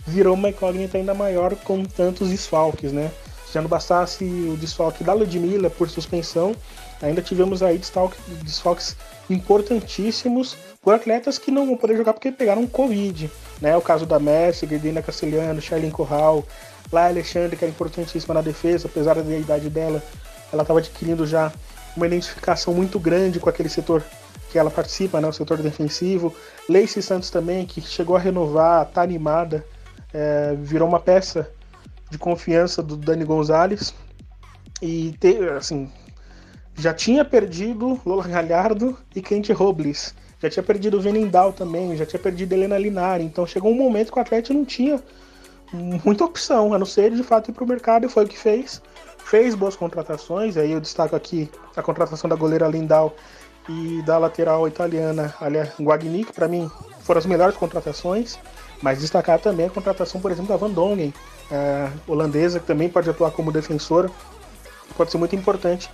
virou 0.06 0.34
uma 0.34 0.50
incógnita 0.50 0.98
ainda 0.98 1.13
maior 1.13 1.56
com 1.56 1.86
tantos 1.86 2.30
desfalques, 2.30 2.92
né? 2.92 3.10
Se 3.48 3.54
já 3.54 3.62
não 3.62 3.70
bastasse 3.70 4.25
o 4.25 4.58
desfalque 4.58 5.01
da 5.01 5.13
Ludmilla 5.13 5.70
por 5.70 5.90
suspensão, 5.90 6.54
ainda 7.01 7.22
tivemos 7.22 7.63
aí 7.63 7.80
desfalques 8.44 8.98
importantíssimos 9.30 10.58
por 10.82 10.94
atletas 10.94 11.38
que 11.38 11.51
não 11.51 11.66
vão 11.66 11.78
poder 11.78 11.96
jogar 11.96 12.12
porque 12.12 12.34
pegaram 12.34 12.68
Covid, 12.68 13.32
né? 13.62 13.78
O 13.78 13.82
caso 13.82 14.06
da 14.06 14.20
Messi, 14.20 14.68
Gerdina 14.68 15.01
Castelhano, 15.01 15.62
Charlene 15.62 15.94
Corral, 15.94 16.46
lá 16.92 17.08
Alexandre, 17.08 17.56
que 17.56 17.63
era 17.63 17.72
importantíssima 17.72 18.34
na 18.34 18.42
defesa, 18.42 18.90
apesar 18.90 19.16
da 19.16 19.38
idade 19.38 19.70
dela, 19.70 20.04
ela 20.51 20.63
estava 20.63 20.79
adquirindo 20.79 21.25
já 21.25 21.51
uma 21.96 22.08
identificação 22.08 22.74
muito 22.74 23.00
grande 23.00 23.39
com 23.39 23.50
aquele 23.50 23.70
setor 23.70 24.03
que 24.51 24.60
ela 24.60 24.70
participa, 24.70 25.22
né, 25.22 25.27
o 25.27 25.34
setor 25.34 25.58
defensivo. 25.58 26.36
Lacey 26.70 27.01
Santos 27.01 27.29
também, 27.29 27.65
que 27.65 27.81
chegou 27.81 28.15
a 28.15 28.20
renovar, 28.20 28.86
tá 28.88 29.01
animada, 29.01 29.65
é, 30.13 30.55
virou 30.60 30.88
uma 30.88 31.00
peça 31.00 31.50
de 32.10 32.17
confiança 32.17 32.84
do 32.84 32.98
Dani 32.98 33.24
Gonzalez. 33.24 33.93
E, 34.81 35.13
te, 35.20 35.38
assim, 35.58 35.89
já 36.75 36.93
tinha 36.93 37.24
perdido 37.24 38.00
Lola 38.05 38.27
Galhardo 38.27 38.98
e 39.15 39.22
Kent 39.22 39.50
Robles. 39.51 40.13
Já 40.41 40.50
tinha 40.50 40.63
perdido 40.63 40.98
o 40.98 41.01
Venendal 41.01 41.53
também, 41.53 41.96
já 41.96 42.05
tinha 42.05 42.20
perdido 42.20 42.53
Helena 42.53 42.77
Linari. 42.77 43.24
Então 43.24 43.46
chegou 43.46 43.72
um 43.72 43.75
momento 43.75 44.12
que 44.12 44.17
o 44.17 44.22
Atlético 44.22 44.55
não 44.55 44.65
tinha 44.65 45.01
muita 46.03 46.25
opção, 46.25 46.74
a 46.74 46.79
não 46.79 46.86
ser 46.86 47.12
de 47.12 47.24
fato 47.24 47.51
ir 47.51 47.53
para 47.53 47.63
o 47.63 47.67
mercado, 47.67 48.05
e 48.05 48.10
foi 48.10 48.25
o 48.25 48.27
que 48.27 48.38
fez. 48.38 48.81
Fez 49.25 49.56
boas 49.56 49.75
contratações, 49.75 50.58
aí 50.58 50.72
eu 50.72 50.82
destaco 50.82 51.16
aqui 51.16 51.50
a 51.75 51.82
contratação 51.82 52.30
da 52.30 52.36
goleira 52.36 52.68
Lindal 52.68 53.16
e 53.70 54.01
da 54.01 54.18
lateral 54.18 54.68
italiana, 54.68 55.34
aliás, 55.40 55.70
Guagni, 55.80 56.25
que 56.25 56.34
para 56.34 56.48
mim 56.48 56.70
foram 57.01 57.20
as 57.20 57.25
melhores 57.25 57.56
contratações, 57.56 58.38
mas 58.82 59.00
destacar 59.00 59.40
também 59.40 59.68
a 59.68 59.70
contratação, 59.70 60.20
por 60.20 60.32
exemplo, 60.32 60.50
da 60.50 60.58
Van 60.58 60.70
Dongen, 60.70 61.13
holandesa, 62.08 62.60
que 62.60 62.66
também 62.66 62.90
pode 62.90 63.10
atuar 63.10 63.32
como 63.32 63.51
defensora, 63.51 64.10
pode 64.98 65.12
ser 65.12 65.18
muito 65.18 65.36
importante 65.36 65.90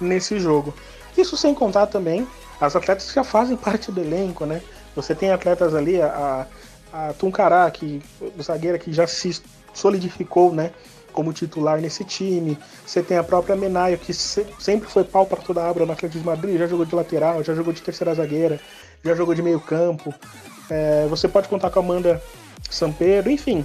nesse 0.00 0.38
jogo. 0.38 0.74
Isso 1.16 1.36
sem 1.36 1.54
contar 1.54 1.86
também 1.86 2.26
as 2.60 2.74
atletas 2.74 3.08
que 3.08 3.14
já 3.14 3.24
fazem 3.24 3.56
parte 3.58 3.92
do 3.92 4.00
elenco, 4.00 4.44
né? 4.44 4.60
Você 4.94 5.14
tem 5.14 5.32
atletas 5.32 5.74
ali, 5.74 6.00
a, 6.00 6.46
a 6.92 7.12
Tuncará, 7.14 7.70
que, 7.70 8.02
zagueira 8.40 8.78
que 8.78 8.92
já 8.92 9.06
se 9.06 9.42
solidificou, 9.72 10.52
né? 10.52 10.70
Como 11.14 11.32
titular 11.32 11.80
nesse 11.80 12.04
time. 12.04 12.58
Você 12.84 13.02
tem 13.02 13.16
a 13.16 13.22
própria 13.22 13.56
Menaio, 13.56 13.96
que 13.96 14.12
se, 14.12 14.44
sempre 14.58 14.88
foi 14.88 15.04
pau 15.04 15.24
para 15.24 15.40
toda 15.40 15.62
a 15.62 15.70
abra 15.70 15.86
no 15.86 15.92
Atlético 15.92 16.20
de 16.20 16.26
Madrid, 16.26 16.58
já 16.58 16.66
jogou 16.66 16.84
de 16.84 16.94
lateral, 16.94 17.42
já 17.42 17.54
jogou 17.54 17.72
de 17.72 17.80
terceira 17.80 18.14
zagueira, 18.14 18.60
já 19.02 19.14
jogou 19.14 19.34
de 19.34 19.42
meio 19.42 19.60
campo. 19.60 20.12
É, 20.68 21.06
você 21.08 21.28
pode 21.28 21.48
contar 21.48 21.70
com 21.70 21.78
a 21.78 21.82
Amanda 21.82 22.22
Sampero, 22.68 23.30
enfim. 23.30 23.64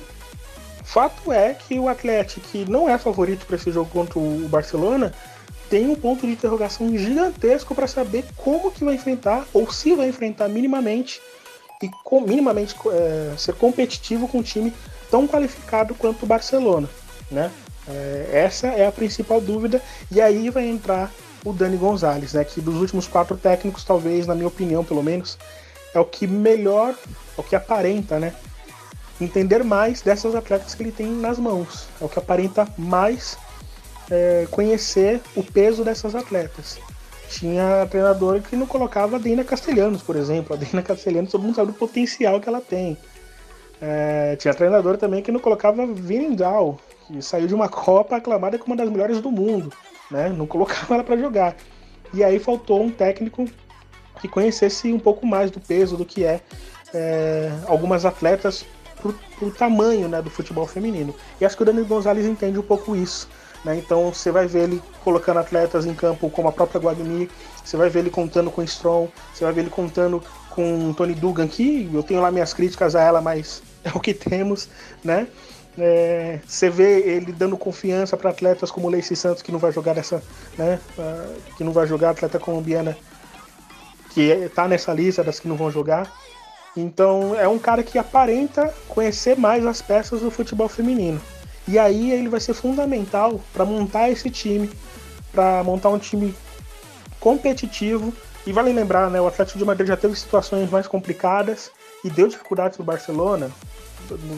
Fato 0.84 1.34
é 1.34 1.54
que 1.54 1.78
o 1.78 1.90
Atlético, 1.90 2.48
que 2.48 2.70
não 2.70 2.88
é 2.88 2.98
favorito 2.98 3.46
para 3.46 3.56
esse 3.56 3.72
jogo 3.72 3.90
contra 3.90 4.18
o 4.18 4.48
Barcelona, 4.48 5.14
tem 5.70 5.88
um 5.88 5.96
ponto 5.96 6.26
de 6.26 6.34
interrogação 6.34 6.96
gigantesco 6.98 7.76
para 7.76 7.88
saber 7.88 8.26
como 8.36 8.72
que 8.72 8.84
vai 8.84 8.96
enfrentar, 8.96 9.46
ou 9.54 9.72
se 9.72 9.94
vai 9.94 10.08
enfrentar 10.08 10.48
minimamente, 10.48 11.22
e 11.82 11.90
com, 12.04 12.22
minimamente 12.22 12.76
é, 12.92 13.34
ser 13.38 13.54
competitivo 13.54 14.28
com 14.28 14.40
um 14.40 14.44
time 14.44 14.74
tão 15.12 15.28
qualificado 15.28 15.94
quanto 15.96 16.24
o 16.24 16.26
Barcelona 16.26 16.90
né? 17.32 17.52
É, 17.88 18.30
essa 18.32 18.68
é 18.68 18.86
a 18.88 18.92
principal 18.92 19.42
dúvida 19.42 19.82
e 20.12 20.22
aí 20.22 20.50
vai 20.50 20.68
entrar 20.68 21.12
o 21.44 21.54
Dani 21.54 21.78
Gonzalez, 21.78 22.34
né? 22.34 22.44
Que 22.44 22.62
dos 22.62 22.76
últimos 22.76 23.08
quatro 23.08 23.38
técnicos, 23.38 23.84
talvez, 23.84 24.28
na 24.28 24.36
minha 24.36 24.48
opinião, 24.48 24.84
pelo 24.84 25.04
menos, 25.04 25.38
é 25.94 26.00
o 26.00 26.06
que 26.06 26.28
melhor, 26.28 26.94
é 27.38 27.42
o 27.42 27.44
que 27.44 27.56
aparenta, 27.56 28.20
né? 28.20 28.34
Entender 29.20 29.64
mais 29.64 30.02
dessas 30.02 30.36
atletas 30.36 30.76
que 30.76 30.84
ele 30.84 30.92
tem 30.92 31.08
nas 31.08 31.40
mãos. 31.40 31.88
É 32.00 32.06
o 32.06 32.10
que 32.10 32.20
aparenta 32.20 32.68
mais 32.78 33.38
é, 34.10 34.48
conhecer 34.52 35.22
o 35.36 35.44
peso 35.44 35.84
dessas 35.84 36.16
atletas. 36.16 36.80
Tinha 37.30 37.86
treinador 37.90 38.42
que 38.42 38.56
não 38.56 38.66
colocava 38.66 39.18
a 39.18 39.20
Dina 39.20 39.44
Castelhanos, 39.44 40.02
por 40.02 40.16
exemplo. 40.16 40.56
A 40.56 40.58
Dina 40.58 40.82
Castelhanos, 40.82 41.32
todo 41.32 41.44
mundo 41.44 41.56
sabe 41.56 41.72
potencial 41.74 42.40
que 42.40 42.50
ela 42.50 42.62
tem. 42.62 42.98
É, 43.82 44.36
tinha 44.38 44.54
treinador 44.54 44.98
também 44.98 45.22
que 45.22 45.32
não 45.32 45.40
colocava 45.40 45.86
Vinindal, 45.86 46.80
que 47.10 47.22
saiu 47.24 47.48
de 47.48 47.56
uma 47.56 47.68
Copa 47.68 48.18
aclamada 48.18 48.58
como 48.60 48.74
uma 48.74 48.78
das 48.78 48.90
melhores 48.90 49.20
do 49.20 49.32
mundo, 49.32 49.74
né? 50.12 50.30
Não 50.30 50.46
colocava 50.46 50.94
ela 50.94 51.04
para 51.04 51.18
jogar. 51.18 51.56
E 52.14 52.24
aí 52.24 52.40
faltou 52.40 52.82
um 52.82 52.92
técnico 52.92 53.46
que 54.22 54.28
conhecesse 54.28 54.94
um 54.94 55.00
pouco 55.00 55.26
mais 55.26 55.50
do 55.50 55.60
peso 55.60 55.98
do 55.98 56.06
que 56.06 56.24
é, 56.24 56.42
é 56.94 57.52
algumas 57.68 58.06
atletas 58.06 58.66
pro, 59.02 59.14
pro 59.38 59.52
tamanho 59.52 60.08
né, 60.08 60.22
do 60.22 60.30
futebol 60.30 60.68
feminino. 60.68 61.16
E 61.40 61.46
acho 61.46 61.56
que 61.56 61.64
o 61.64 61.66
Dani 61.66 61.84
Gonzalez 61.84 62.26
entende 62.26 62.60
um 62.60 62.64
pouco 62.64 62.96
isso. 62.96 63.28
Né? 63.64 63.78
Então 63.78 64.14
você 64.14 64.32
vai 64.32 64.48
ver 64.48 64.64
ele 64.64 64.82
colocando 65.04 65.40
atletas 65.40 65.86
em 65.86 65.94
campo 65.94 66.30
como 66.30 66.48
a 66.48 66.52
própria 66.52 66.80
Guagni, 66.80 67.30
você 67.64 67.76
vai 67.76 67.90
ver 67.90 68.00
ele 68.00 68.10
contando 68.10 68.52
com 68.52 68.64
Strong, 68.64 69.12
você 69.34 69.44
vai 69.44 69.54
ver 69.54 69.62
ele 69.62 69.70
contando 69.70 70.24
com 70.50 70.94
Tony 70.94 71.14
Dugan, 71.14 71.48
que 71.48 71.90
eu 71.94 72.04
tenho 72.04 72.22
lá 72.22 72.32
minhas 72.32 72.54
críticas 72.54 72.96
a 72.96 73.02
ela, 73.02 73.22
mas 73.22 73.62
é 73.84 73.90
o 73.90 74.00
que 74.00 74.14
temos, 74.14 74.70
né? 75.04 75.28
É, 75.80 76.40
você 76.46 76.70
vê 76.70 77.00
ele 77.02 77.32
dando 77.32 77.58
confiança 77.58 78.18
para 78.18 78.32
atletas 78.32 78.70
como 78.70 78.88
o 78.88 78.92
Lacey 78.92 79.16
Santos, 79.16 79.42
que 79.42 79.52
não 79.52 79.60
vai 79.60 79.72
jogar 79.72 79.96
nessa, 79.96 80.22
né, 80.58 80.80
que 81.56 81.64
não 81.64 81.72
vai 81.72 81.88
jogar, 81.88 82.12
atleta 82.12 82.40
colombiana 82.40 82.98
que 84.12 84.22
está 84.22 84.68
nessa 84.68 84.92
lista 84.94 85.24
das 85.24 85.40
que 85.40 85.48
não 85.48 85.56
vão 85.56 85.72
jogar. 85.72 86.12
Então 86.76 87.36
é 87.40 87.48
um 87.48 87.60
cara 87.60 87.84
que 87.84 87.98
aparenta 87.98 88.74
conhecer 88.88 89.38
mais 89.38 89.66
as 89.66 89.82
peças 89.82 90.22
do 90.22 90.32
futebol 90.32 90.68
feminino. 90.68 91.22
E 91.68 91.78
aí 91.78 92.12
ele 92.12 92.28
vai 92.28 92.40
ser 92.40 92.54
fundamental 92.54 93.40
para 93.54 93.64
montar 93.64 94.10
esse 94.10 94.30
time, 94.30 94.70
para 95.32 95.64
montar 95.64 95.90
um 95.90 96.00
time 96.00 96.34
competitivo. 97.20 98.12
E 98.48 98.52
vale 98.52 98.74
lembrar, 98.74 99.10
né, 99.12 99.22
o 99.22 99.28
Atlético 99.28 99.60
de 99.60 99.66
Madrid 99.66 99.88
já 99.88 99.98
teve 99.98 100.16
situações 100.16 100.70
mais 100.70 100.88
complicadas 100.88 101.72
e 102.04 102.10
deu 102.10 102.28
dificuldades 102.28 102.78
no 102.78 102.86
Barcelona 102.86 103.52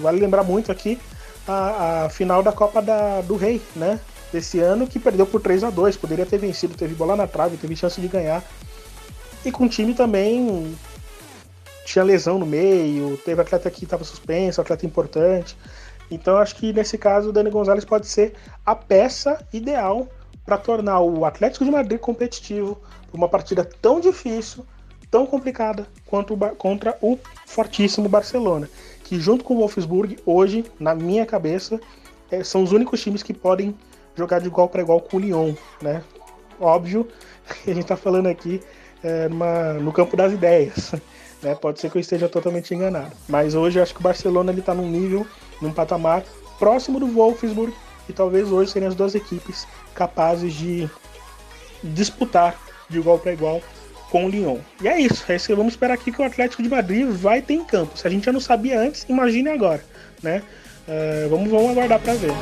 vale 0.01 0.19
lembrar 0.19 0.43
muito 0.43 0.71
aqui 0.71 0.99
a, 1.47 2.05
a 2.05 2.09
final 2.09 2.43
da 2.43 2.51
Copa 2.51 2.81
da, 2.81 3.21
do 3.21 3.35
Rei, 3.35 3.61
né? 3.75 3.99
Desse 4.31 4.59
ano, 4.59 4.87
que 4.87 4.97
perdeu 4.97 5.25
por 5.25 5.41
3 5.41 5.65
a 5.65 5.69
2 5.69 5.97
Poderia 5.97 6.25
ter 6.25 6.37
vencido, 6.37 6.73
teve 6.73 6.95
bola 6.95 7.17
na 7.17 7.27
trave, 7.27 7.57
teve 7.57 7.75
chance 7.75 7.99
de 7.99 8.07
ganhar. 8.07 8.43
E 9.43 9.51
com 9.51 9.65
o 9.65 9.69
time 9.69 9.93
também 9.93 10.73
tinha 11.85 12.03
lesão 12.03 12.39
no 12.39 12.45
meio, 12.45 13.17
teve 13.25 13.41
atleta 13.41 13.69
que 13.69 13.83
estava 13.83 14.03
suspenso, 14.03 14.61
atleta 14.61 14.85
importante. 14.85 15.57
Então 16.09 16.37
acho 16.37 16.55
que 16.55 16.71
nesse 16.71 16.97
caso 16.97 17.29
o 17.29 17.33
Dani 17.33 17.49
Gonzalez 17.49 17.83
pode 17.83 18.07
ser 18.07 18.33
a 18.65 18.75
peça 18.75 19.45
ideal 19.51 20.07
para 20.45 20.57
tornar 20.57 20.99
o 20.99 21.25
Atlético 21.25 21.65
de 21.65 21.71
Madrid 21.71 21.99
competitivo 21.99 22.79
uma 23.13 23.27
partida 23.27 23.67
tão 23.81 23.99
difícil, 23.99 24.65
tão 25.09 25.25
complicada 25.25 25.85
quanto 26.05 26.37
contra 26.57 26.97
o 27.01 27.17
fortíssimo 27.45 28.07
Barcelona, 28.07 28.69
que 29.11 29.19
junto 29.19 29.43
com 29.43 29.55
o 29.55 29.57
Wolfsburg 29.57 30.17
hoje, 30.25 30.63
na 30.79 30.95
minha 30.95 31.25
cabeça, 31.25 31.81
é, 32.31 32.45
são 32.45 32.63
os 32.63 32.71
únicos 32.71 33.01
times 33.01 33.21
que 33.21 33.33
podem 33.33 33.75
jogar 34.15 34.39
de 34.39 34.47
igual 34.47 34.69
para 34.69 34.81
igual 34.81 35.01
com 35.01 35.17
o 35.17 35.19
Lyon, 35.19 35.53
né? 35.81 36.01
Óbvio 36.57 37.05
que 37.61 37.69
a 37.71 37.73
gente 37.73 37.83
está 37.83 37.97
falando 37.97 38.27
aqui 38.27 38.61
é, 39.03 39.27
numa, 39.27 39.73
no 39.73 39.91
campo 39.91 40.15
das 40.15 40.31
ideias. 40.31 40.93
Né? 41.41 41.55
Pode 41.55 41.79
ser 41.79 41.89
que 41.89 41.97
eu 41.97 41.99
esteja 41.99 42.29
totalmente 42.29 42.71
enganado. 42.71 43.13
Mas 43.27 43.55
hoje 43.55 43.79
eu 43.79 43.81
acho 43.81 43.95
que 43.95 43.99
o 43.99 44.03
Barcelona 44.03 44.53
está 44.53 44.75
num 44.75 44.87
nível, 44.87 45.25
num 45.59 45.73
patamar 45.73 46.23
próximo 46.59 46.99
do 46.99 47.07
Wolfsburg 47.07 47.73
e 48.07 48.13
talvez 48.13 48.51
hoje 48.51 48.69
seriam 48.69 48.89
as 48.89 48.93
duas 48.93 49.15
equipes 49.15 49.67
capazes 49.95 50.53
de 50.53 50.87
disputar 51.83 52.55
de 52.87 52.99
igual 52.99 53.17
para 53.17 53.33
igual 53.33 53.59
com 54.11 54.25
o 54.25 54.29
Lyon. 54.29 54.57
E 54.83 54.87
é 54.89 54.99
isso, 54.99 55.23
é 55.31 55.37
isso 55.37 55.47
que 55.47 55.55
vamos 55.55 55.73
esperar 55.73 55.93
aqui 55.93 56.11
que 56.11 56.21
o 56.21 56.25
Atlético 56.25 56.61
de 56.61 56.69
Madrid 56.69 57.07
vai 57.07 57.41
ter 57.41 57.53
em 57.53 57.63
campo. 57.63 57.97
Se 57.97 58.05
a 58.05 58.09
gente 58.09 58.25
já 58.25 58.33
não 58.33 58.41
sabia 58.41 58.79
antes, 58.79 59.05
imagine 59.07 59.49
agora, 59.49 59.83
né? 60.21 60.43
Uh, 60.87 61.29
vamos, 61.29 61.49
vamos 61.49 61.71
aguardar 61.71 61.99
para 61.99 62.13
ver. 62.15 62.33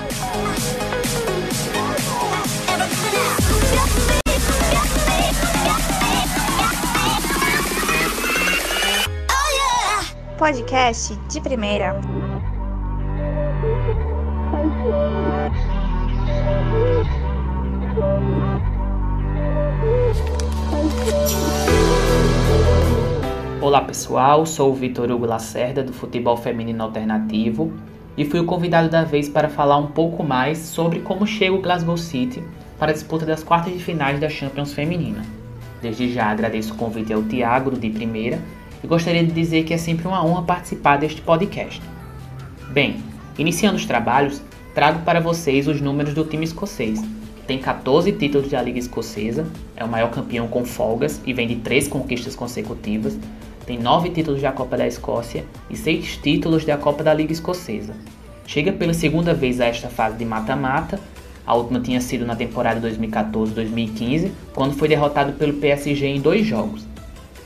Podcast 10.40 11.16
de 11.30 11.42
primeira. 11.42 12.00
Olá 23.62 23.82
pessoal, 23.82 24.46
sou 24.46 24.72
o 24.72 24.76
Vitor 24.76 25.12
Hugo 25.12 25.26
Lacerda 25.26 25.84
do 25.84 25.94
Futebol 25.94 26.36
Feminino 26.36 26.84
Alternativo 26.84 27.72
e 28.18 28.26
fui 28.26 28.40
o 28.40 28.46
convidado 28.46 28.90
da 28.90 29.04
vez 29.04 29.30
para 29.30 29.50
falar 29.50 29.78
um 29.78 29.88
pouco 29.88 30.24
mais 30.24 30.58
sobre 30.58 31.00
como 31.00 31.28
chega 31.28 31.54
o 31.54 31.62
Glasgow 31.62 31.98
City 31.98 32.44
para 32.78 32.92
a 32.92 32.94
disputa 32.94 33.26
das 33.26 33.44
quartas 33.44 33.74
de 33.74 33.84
finais 33.84 34.20
da 34.20 34.30
Champions 34.30 34.74
Feminina. 34.74 35.24
Desde 35.82 36.12
já 36.12 36.26
agradeço 36.26 36.74
o 36.74 36.78
convite 36.78 37.14
ao 37.14 37.24
Tiago 37.24 37.72
de 37.72 37.90
primeira 37.90 38.40
e 38.84 38.88
gostaria 38.88 39.24
de 39.24 39.32
dizer 39.32 39.64
que 39.64 39.74
é 39.74 39.78
sempre 39.78 40.08
uma 40.08 40.26
honra 40.26 40.44
participar 40.44 40.98
deste 40.98 41.22
podcast. 41.22 41.82
Bem, 42.72 43.04
iniciando 43.38 43.78
os 43.78 43.86
trabalhos, 43.86 44.42
trago 44.74 45.00
para 45.04 45.20
vocês 45.20 45.68
os 45.68 45.82
números 45.82 46.14
do 46.14 46.24
time 46.24 46.44
escocês. 46.44 47.02
Tem 47.50 47.58
14 47.58 48.12
títulos 48.12 48.48
da 48.48 48.62
Liga 48.62 48.78
Escocesa, 48.78 49.44
é 49.76 49.84
o 49.84 49.88
maior 49.88 50.12
campeão 50.12 50.48
com 50.48 50.64
folgas 50.64 51.20
e 51.26 51.34
vem 51.34 51.48
de 51.48 51.56
3 51.56 51.88
conquistas 51.88 52.36
consecutivas. 52.36 53.18
Tem 53.66 53.80
9 53.80 54.12
títulos 54.12 54.40
da 54.40 54.52
Copa 54.52 54.78
da 54.78 54.86
Escócia 54.86 55.44
e 55.68 55.76
6 55.76 56.18
títulos 56.18 56.64
da 56.64 56.78
Copa 56.78 57.04
da 57.04 57.12
Liga 57.12 57.34
Escocesa. 57.34 57.96
Chega 58.46 58.72
pela 58.72 58.94
segunda 58.94 59.34
vez 59.34 59.60
a 59.60 59.66
esta 59.66 59.90
fase 59.90 60.16
de 60.16 60.26
mata-mata. 60.26 61.00
A 61.44 61.56
última 61.56 61.80
tinha 61.80 62.00
sido 62.00 62.24
na 62.24 62.36
temporada 62.36 62.88
2014-2015, 62.88 64.30
quando 64.54 64.76
foi 64.76 64.88
derrotado 64.88 65.34
pelo 65.34 65.54
PSG 65.54 66.06
em 66.06 66.22
dois 66.22 66.46
jogos. 66.46 66.86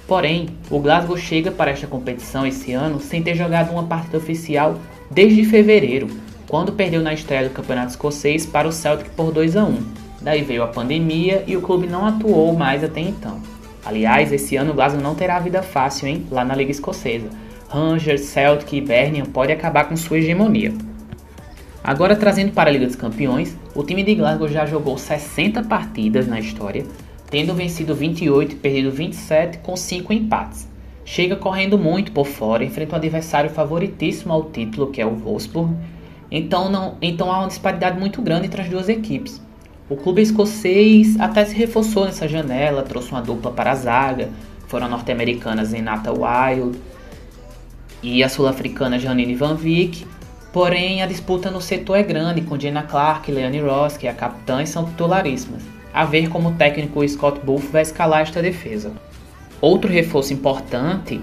Porém, 0.06 0.50
o 0.70 0.80
Glasgow 0.80 1.16
chega 1.16 1.50
para 1.50 1.72
esta 1.72 1.88
competição 1.88 2.46
esse 2.46 2.74
ano 2.74 3.00
sem 3.00 3.24
ter 3.24 3.36
jogado 3.36 3.72
uma 3.72 3.84
partida 3.84 4.18
oficial 4.18 4.78
desde 5.10 5.46
fevereiro, 5.46 6.08
quando 6.48 6.74
perdeu 6.74 7.02
na 7.02 7.14
estreia 7.14 7.48
do 7.48 7.54
Campeonato 7.54 7.92
Escocês 7.92 8.46
para 8.46 8.68
o 8.68 8.72
Celtic 8.72 9.10
por 9.12 9.32
2 9.32 9.56
a 9.56 9.64
1. 9.64 9.84
Daí 10.22 10.42
veio 10.42 10.64
a 10.64 10.68
pandemia 10.68 11.44
e 11.46 11.58
o 11.58 11.62
clube 11.62 11.88
não 11.88 12.06
atuou 12.06 12.54
mais 12.54 12.84
até 12.84 13.02
então. 13.02 13.40
Aliás, 13.86 14.32
esse 14.32 14.56
ano 14.56 14.72
o 14.72 14.74
Glasgow 14.74 15.02
não 15.02 15.16
terá 15.16 15.38
vida 15.40 15.62
fácil, 15.62 16.08
hein, 16.08 16.26
lá 16.32 16.46
na 16.46 16.56
Liga 16.56 16.72
Escocesa. 16.72 17.28
Rangers, 17.68 18.22
Celtic 18.22 18.72
e 18.74 18.82
Birmingham 18.82 19.26
podem 19.26 19.56
acabar 19.56 19.86
com 19.86 19.98
sua 19.98 20.20
hegemonia. 20.20 20.74
Agora 21.84 22.16
trazendo 22.16 22.54
para 22.54 22.70
a 22.70 22.74
Liga 22.74 22.86
dos 22.86 22.96
Campeões, 22.96 23.58
o 23.76 23.84
time 23.84 24.04
de 24.04 24.16
Glasgow 24.16 24.48
já 24.48 24.66
jogou 24.66 24.98
60 24.98 25.64
partidas 25.64 26.26
na 26.28 26.40
história, 26.40 26.86
tendo 27.30 27.54
vencido 27.54 27.94
28 27.94 28.54
e 28.54 28.56
perdido 28.56 28.92
27 28.92 29.58
com 29.58 29.76
5 29.76 30.14
empates. 30.14 30.70
Chega 31.04 31.36
correndo 31.36 31.78
muito 31.78 32.14
por 32.14 32.26
fora, 32.26 32.64
enfrenta 32.64 32.94
um 32.94 32.98
adversário 32.98 33.50
favoritíssimo 33.50 34.32
ao 34.32 34.46
título, 34.46 34.92
que 34.92 35.02
é 35.02 35.06
o 35.06 35.14
Wolfsburg, 35.14 35.76
então, 36.34 36.70
não, 36.70 36.98
então 37.02 37.32
há 37.32 37.40
uma 37.40 37.48
disparidade 37.48 38.00
muito 38.00 38.22
grande 38.22 38.48
entre 38.48 38.62
as 38.62 38.68
duas 38.68 38.90
equipes. 38.90 39.42
O 39.90 39.96
clube 39.96 40.22
escocês 40.22 41.20
até 41.20 41.46
se 41.46 41.56
reforçou 41.56 42.06
nessa 42.06 42.28
janela, 42.28 42.84
trouxe 42.84 43.12
uma 43.12 43.22
dupla 43.22 43.52
para 43.52 43.72
a 43.72 43.76
zaga, 43.76 44.30
foram 44.68 44.90
norte-americanas 44.90 45.72
Renata 45.72 46.12
Wild 46.12 46.80
e 48.02 48.24
a 48.24 48.28
sul-africana 48.28 48.98
Janine 48.98 49.36
Van 49.36 49.56
Vick, 49.56 50.06
porém 50.52 51.02
a 51.04 51.06
disputa 51.06 51.52
no 51.52 51.62
setor 51.62 51.98
é 51.98 52.04
grande, 52.04 52.42
com 52.42 52.60
Jenna 52.60 52.84
Clark 52.84 53.30
e 53.30 53.34
Leanne 53.34 53.62
Ross, 53.62 53.96
que 53.96 54.08
é 54.08 54.10
a 54.10 54.14
capitã, 54.14 54.62
e 54.62 54.68
são 54.68 54.86
titularíssimas 54.86 55.74
a 55.94 56.04
ver 56.06 56.28
como 56.28 56.50
o 56.50 56.54
técnico 56.54 57.08
Scott 57.08 57.40
Buff 57.46 57.68
vai 57.68 57.84
escalar 57.84 58.22
esta 58.22 58.42
defesa. 58.42 58.92
Outro 59.62 59.92
reforço 59.92 60.34
importante 60.34 61.22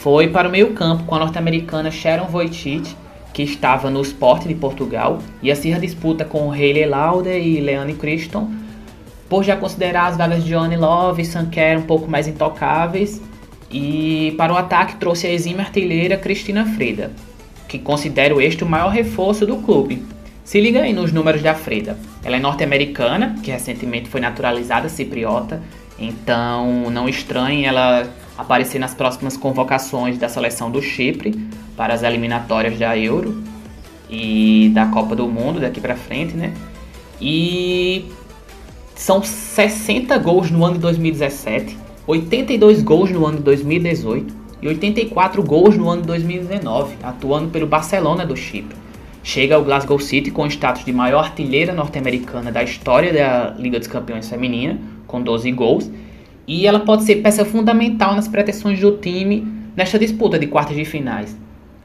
foi 0.00 0.28
para 0.28 0.46
o 0.46 0.52
meio-campo 0.52 1.04
com 1.04 1.14
a 1.14 1.18
norte-americana 1.18 1.90
Sharon 1.90 2.26
Voitit, 2.26 2.94
que 3.38 3.44
estava 3.44 3.88
no 3.88 4.02
Sport 4.02 4.48
de 4.48 4.54
Portugal, 4.56 5.20
e 5.40 5.48
assim 5.48 5.72
a 5.72 5.78
disputa 5.78 6.24
com 6.24 6.50
Hayley 6.50 6.86
Lauder 6.86 7.40
e 7.40 7.60
Leanne 7.60 7.94
Christon, 7.94 8.50
por 9.28 9.44
já 9.44 9.56
considerar 9.56 10.08
as 10.08 10.16
vagas 10.16 10.42
de 10.42 10.50
Johnny 10.50 10.76
Love 10.76 11.22
e 11.22 11.24
Sanker 11.24 11.78
um 11.78 11.82
pouco 11.82 12.10
mais 12.10 12.26
intocáveis, 12.26 13.22
e 13.70 14.34
para 14.36 14.52
o 14.52 14.56
ataque 14.56 14.96
trouxe 14.96 15.28
a 15.28 15.32
exímia 15.32 15.60
artilheira 15.60 16.16
Cristina 16.16 16.66
Freda, 16.66 17.12
que 17.68 17.78
considero 17.78 18.40
este 18.40 18.64
o 18.64 18.68
maior 18.68 18.88
reforço 18.88 19.46
do 19.46 19.58
clube, 19.58 20.02
se 20.42 20.60
liga 20.60 20.80
aí 20.80 20.92
nos 20.92 21.12
números 21.12 21.40
da 21.40 21.54
Freda. 21.54 21.96
Ela 22.24 22.38
é 22.38 22.40
norte-americana, 22.40 23.36
que 23.40 23.52
recentemente 23.52 24.08
foi 24.08 24.20
naturalizada 24.20 24.88
cipriota, 24.88 25.62
então 25.96 26.90
não 26.90 27.08
estranhe 27.08 27.66
ela 27.66 28.04
aparecer 28.38 28.78
nas 28.78 28.94
próximas 28.94 29.36
convocações 29.36 30.16
da 30.16 30.28
seleção 30.28 30.70
do 30.70 30.80
Chipre 30.80 31.34
para 31.76 31.92
as 31.92 32.04
eliminatórias 32.04 32.78
da 32.78 32.96
Euro 32.96 33.42
e 34.08 34.70
da 34.72 34.86
Copa 34.86 35.16
do 35.16 35.26
Mundo 35.26 35.58
daqui 35.60 35.80
para 35.80 35.96
frente, 35.96 36.34
né? 36.34 36.54
E 37.20 38.06
são 38.94 39.22
60 39.22 40.16
gols 40.18 40.52
no 40.52 40.64
ano 40.64 40.74
de 40.74 40.80
2017, 40.80 41.76
82 42.06 42.82
gols 42.82 43.10
no 43.10 43.26
ano 43.26 43.38
de 43.38 43.42
2018 43.42 44.34
e 44.62 44.68
84 44.68 45.42
gols 45.42 45.76
no 45.76 45.88
ano 45.88 46.02
de 46.02 46.08
2019, 46.08 46.94
atuando 47.02 47.48
pelo 47.48 47.66
Barcelona 47.66 48.24
do 48.24 48.36
Chipre. 48.36 48.76
Chega 49.22 49.56
ao 49.56 49.64
Glasgow 49.64 49.98
City 49.98 50.30
com 50.30 50.44
o 50.44 50.46
status 50.46 50.84
de 50.84 50.92
maior 50.92 51.24
artilheira 51.24 51.74
norte-americana 51.74 52.52
da 52.52 52.62
história 52.62 53.12
da 53.12 53.54
Liga 53.58 53.78
dos 53.78 53.88
Campeões 53.88 54.28
Feminina, 54.28 54.78
com 55.06 55.20
12 55.20 55.50
gols, 55.52 55.90
e 56.48 56.66
ela 56.66 56.80
pode 56.80 57.04
ser 57.04 57.16
peça 57.16 57.44
fundamental 57.44 58.16
nas 58.16 58.26
pretensões 58.26 58.80
do 58.80 58.96
time 58.96 59.46
nesta 59.76 59.98
disputa 59.98 60.38
de 60.38 60.46
quartas 60.46 60.74
de 60.74 60.84
finais. 60.86 61.36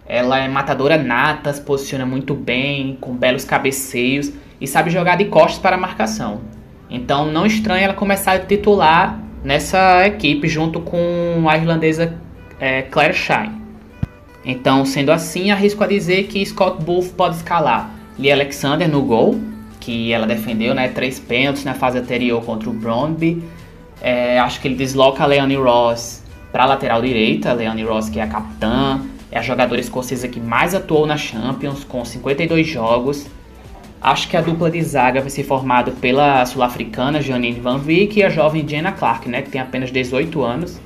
Ela 0.08 0.40
é 0.40 0.48
matadora 0.48 0.98
nata, 0.98 1.52
se 1.52 1.62
posiciona 1.62 2.06
muito 2.06 2.34
bem, 2.34 2.98
com 3.00 3.14
belos 3.14 3.44
cabeceios 3.44 4.32
e 4.62 4.66
sabe 4.66 4.90
jogar 4.90 5.18
de 5.18 5.26
costas 5.26 5.60
para 5.60 5.76
a 5.76 5.80
marcação. 5.80 6.42
Então 6.90 7.26
não 7.30 7.46
estranha 7.46 7.86
ela 7.86 7.94
começar 7.94 8.32
a 8.32 8.40
titular 8.40 9.20
nessa 9.44 10.08
equipe 10.08 10.48
junto 10.48 10.80
com 10.80 11.46
a 11.48 11.58
irlandesa 11.58 12.16
é, 12.58 12.84
Claire 12.84 13.14
Shine. 13.14 13.62
Então, 14.46 14.86
sendo 14.86 15.12
assim, 15.12 15.52
arrisco 15.52 15.84
a 15.84 15.88
dizer 15.88 16.28
que 16.28 16.46
Scott 16.46 16.84
Booth 16.84 17.10
pode 17.16 17.36
escalar 17.36 17.90
Lee 18.18 18.32
Alexander 18.32 18.88
no 18.90 19.02
gol, 19.02 19.40
que 19.80 20.14
ela 20.14 20.26
defendeu, 20.26 20.74
né, 20.74 20.88
três 20.88 21.20
pênaltis 21.20 21.66
na 21.66 21.74
fase 21.74 21.98
anterior 21.98 22.44
contra 22.44 22.70
o 22.70 22.74
Brondby. 22.74 23.44
É, 24.04 24.38
acho 24.38 24.60
que 24.60 24.68
ele 24.68 24.76
desloca 24.76 25.24
a 25.24 25.26
Leonie 25.26 25.56
Ross 25.56 26.22
para 26.52 26.64
a 26.64 26.66
lateral 26.68 27.02
direita, 27.02 27.52
a 27.52 27.54
Leonie 27.54 27.86
Ross 27.86 28.10
que 28.10 28.20
é 28.20 28.24
a 28.24 28.28
capitã, 28.28 29.00
é 29.32 29.40
a 29.40 29.42
jogadora 29.42 29.80
escocesa 29.80 30.28
que 30.28 30.42
mais 30.42 30.76
atuou 30.76 31.08
na 31.08 31.16
Champions, 31.16 31.86
com 31.86 32.04
52 32.04 32.68
jogos. 32.68 33.26
Acho 34.02 34.28
que 34.28 34.36
a 34.36 34.42
dupla 34.42 34.70
de 34.70 34.82
zaga 34.84 35.22
vai 35.22 35.30
ser 35.30 35.44
formada 35.46 35.92
pela 35.92 36.46
sul-africana 36.46 37.22
Janine 37.22 37.62
Van 37.62 37.78
Vick 37.78 38.20
e 38.20 38.24
a 38.24 38.30
jovem 38.30 38.68
Jenna 38.68 38.92
Clark, 38.92 39.30
né, 39.30 39.42
que 39.42 39.50
tem 39.50 39.62
apenas 39.62 39.90
18 39.90 40.44
anos. 40.44 40.80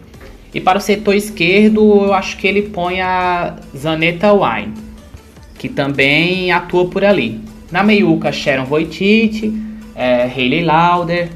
E 0.54 0.62
para 0.62 0.78
o 0.78 0.82
setor 0.82 1.16
esquerdo, 1.16 2.06
eu 2.06 2.14
acho 2.14 2.38
que 2.38 2.48
ele 2.48 2.62
põe 2.62 3.02
a 3.02 3.56
Zaneta 3.76 4.32
Wine, 4.32 4.76
que 5.58 5.68
também 5.68 6.52
atua 6.52 6.86
por 6.86 7.04
ali. 7.04 7.42
Na 7.72 7.84
meiuca, 7.84 8.32
Sharon 8.32 8.66
Voitite, 8.66 9.52
é, 9.96 10.24
Hayley 10.24 10.64
Lauder, 10.64 11.30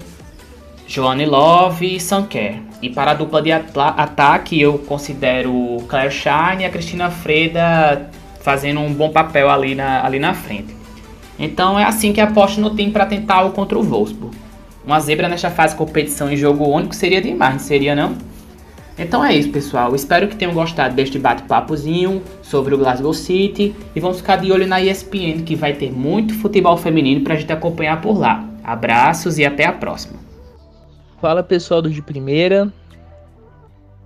Joanne 0.92 1.26
Love 1.26 1.96
e 1.96 2.00
Sanker. 2.02 2.56
E 2.82 2.90
para 2.90 3.12
a 3.12 3.14
dupla 3.14 3.42
de 3.42 3.50
ataque, 3.50 4.60
eu 4.60 4.78
considero 4.80 5.78
Claire 5.88 6.12
Shine 6.12 6.64
e 6.64 6.66
a 6.66 6.70
Cristina 6.70 7.10
Freda 7.10 8.12
fazendo 8.42 8.82
um 8.82 8.94
bom 8.94 9.10
papel 9.10 9.50
ali 9.50 9.74
na, 9.74 10.06
ali 10.06 10.20
na 10.20 10.34
frente. 10.34 10.76
Então 11.40 11.80
é 11.80 11.86
assim 11.86 12.12
que 12.12 12.20
aposto 12.20 12.60
no 12.60 12.76
time 12.76 12.92
para 12.92 13.06
tentar 13.06 13.36
algo 13.36 13.56
contra 13.56 13.80
o 13.80 13.84
Wolfsburg. 13.84 14.36
Uma 14.86 15.00
zebra 15.00 15.30
nesta 15.30 15.50
fase 15.50 15.76
de 15.76 15.78
competição 15.78 16.30
em 16.30 16.36
jogo 16.36 16.68
único 16.68 16.94
seria 16.94 17.22
demais, 17.22 17.54
não 17.54 17.60
seria 17.60 17.96
não? 17.96 18.18
Então 19.00 19.24
é 19.24 19.34
isso, 19.34 19.50
pessoal. 19.50 19.96
Espero 19.96 20.28
que 20.28 20.36
tenham 20.36 20.54
gostado 20.54 20.94
deste 20.94 21.18
bate-papozinho 21.18 22.22
sobre 22.42 22.76
o 22.76 22.78
Glasgow 22.78 23.14
City 23.14 23.74
e 23.96 24.00
vamos 24.02 24.18
ficar 24.18 24.36
de 24.36 24.52
olho 24.52 24.68
na 24.68 24.82
ESPN 24.82 25.44
que 25.46 25.56
vai 25.56 25.72
ter 25.72 25.90
muito 25.90 26.34
futebol 26.34 26.76
feminino 26.76 27.22
para 27.22 27.36
a 27.36 27.38
gente 27.38 27.54
acompanhar 27.54 28.02
por 28.02 28.20
lá. 28.20 28.44
Abraços 28.62 29.38
e 29.38 29.46
até 29.46 29.66
a 29.66 29.72
próxima. 29.72 30.31
Fala 31.22 31.44
pessoal 31.44 31.84
do 31.84 31.90
de 31.92 32.02
primeira. 32.02 32.74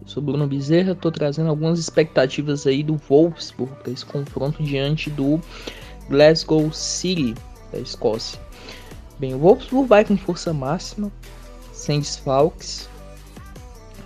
Eu 0.01 0.05
sou 0.05 0.21
Bruno 0.21 0.45
Bezerra, 0.45 0.91
estou 0.91 1.09
trazendo 1.09 1.49
algumas 1.49 1.79
expectativas 1.79 2.67
aí 2.67 2.83
do 2.83 2.97
Wolfsburg 2.97 3.73
para 3.81 3.93
esse 3.93 4.05
confronto 4.05 4.61
diante 4.61 5.09
do 5.09 5.39
Glasgow 6.09 6.69
City 6.73 7.33
da 7.71 7.79
Escócia. 7.79 8.37
Bem, 9.17 9.33
o 9.33 9.37
Wolfsburg 9.37 9.87
vai 9.87 10.03
com 10.03 10.17
força 10.17 10.51
máxima, 10.51 11.09
sem 11.71 12.01
desfalques. 12.01 12.89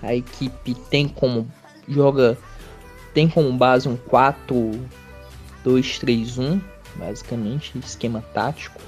A 0.03 0.13
equipe 0.13 0.75
tem 0.91 1.07
como 1.07 1.51
joga 1.87 2.37
tem 3.15 3.27
como 3.27 3.51
base 3.57 3.89
um 3.89 3.97
4 3.97 4.71
2 5.63 5.97
3 5.97 6.37
1, 6.37 6.61
basicamente, 6.95 7.75
esquema 7.79 8.23
tático. 8.35 8.79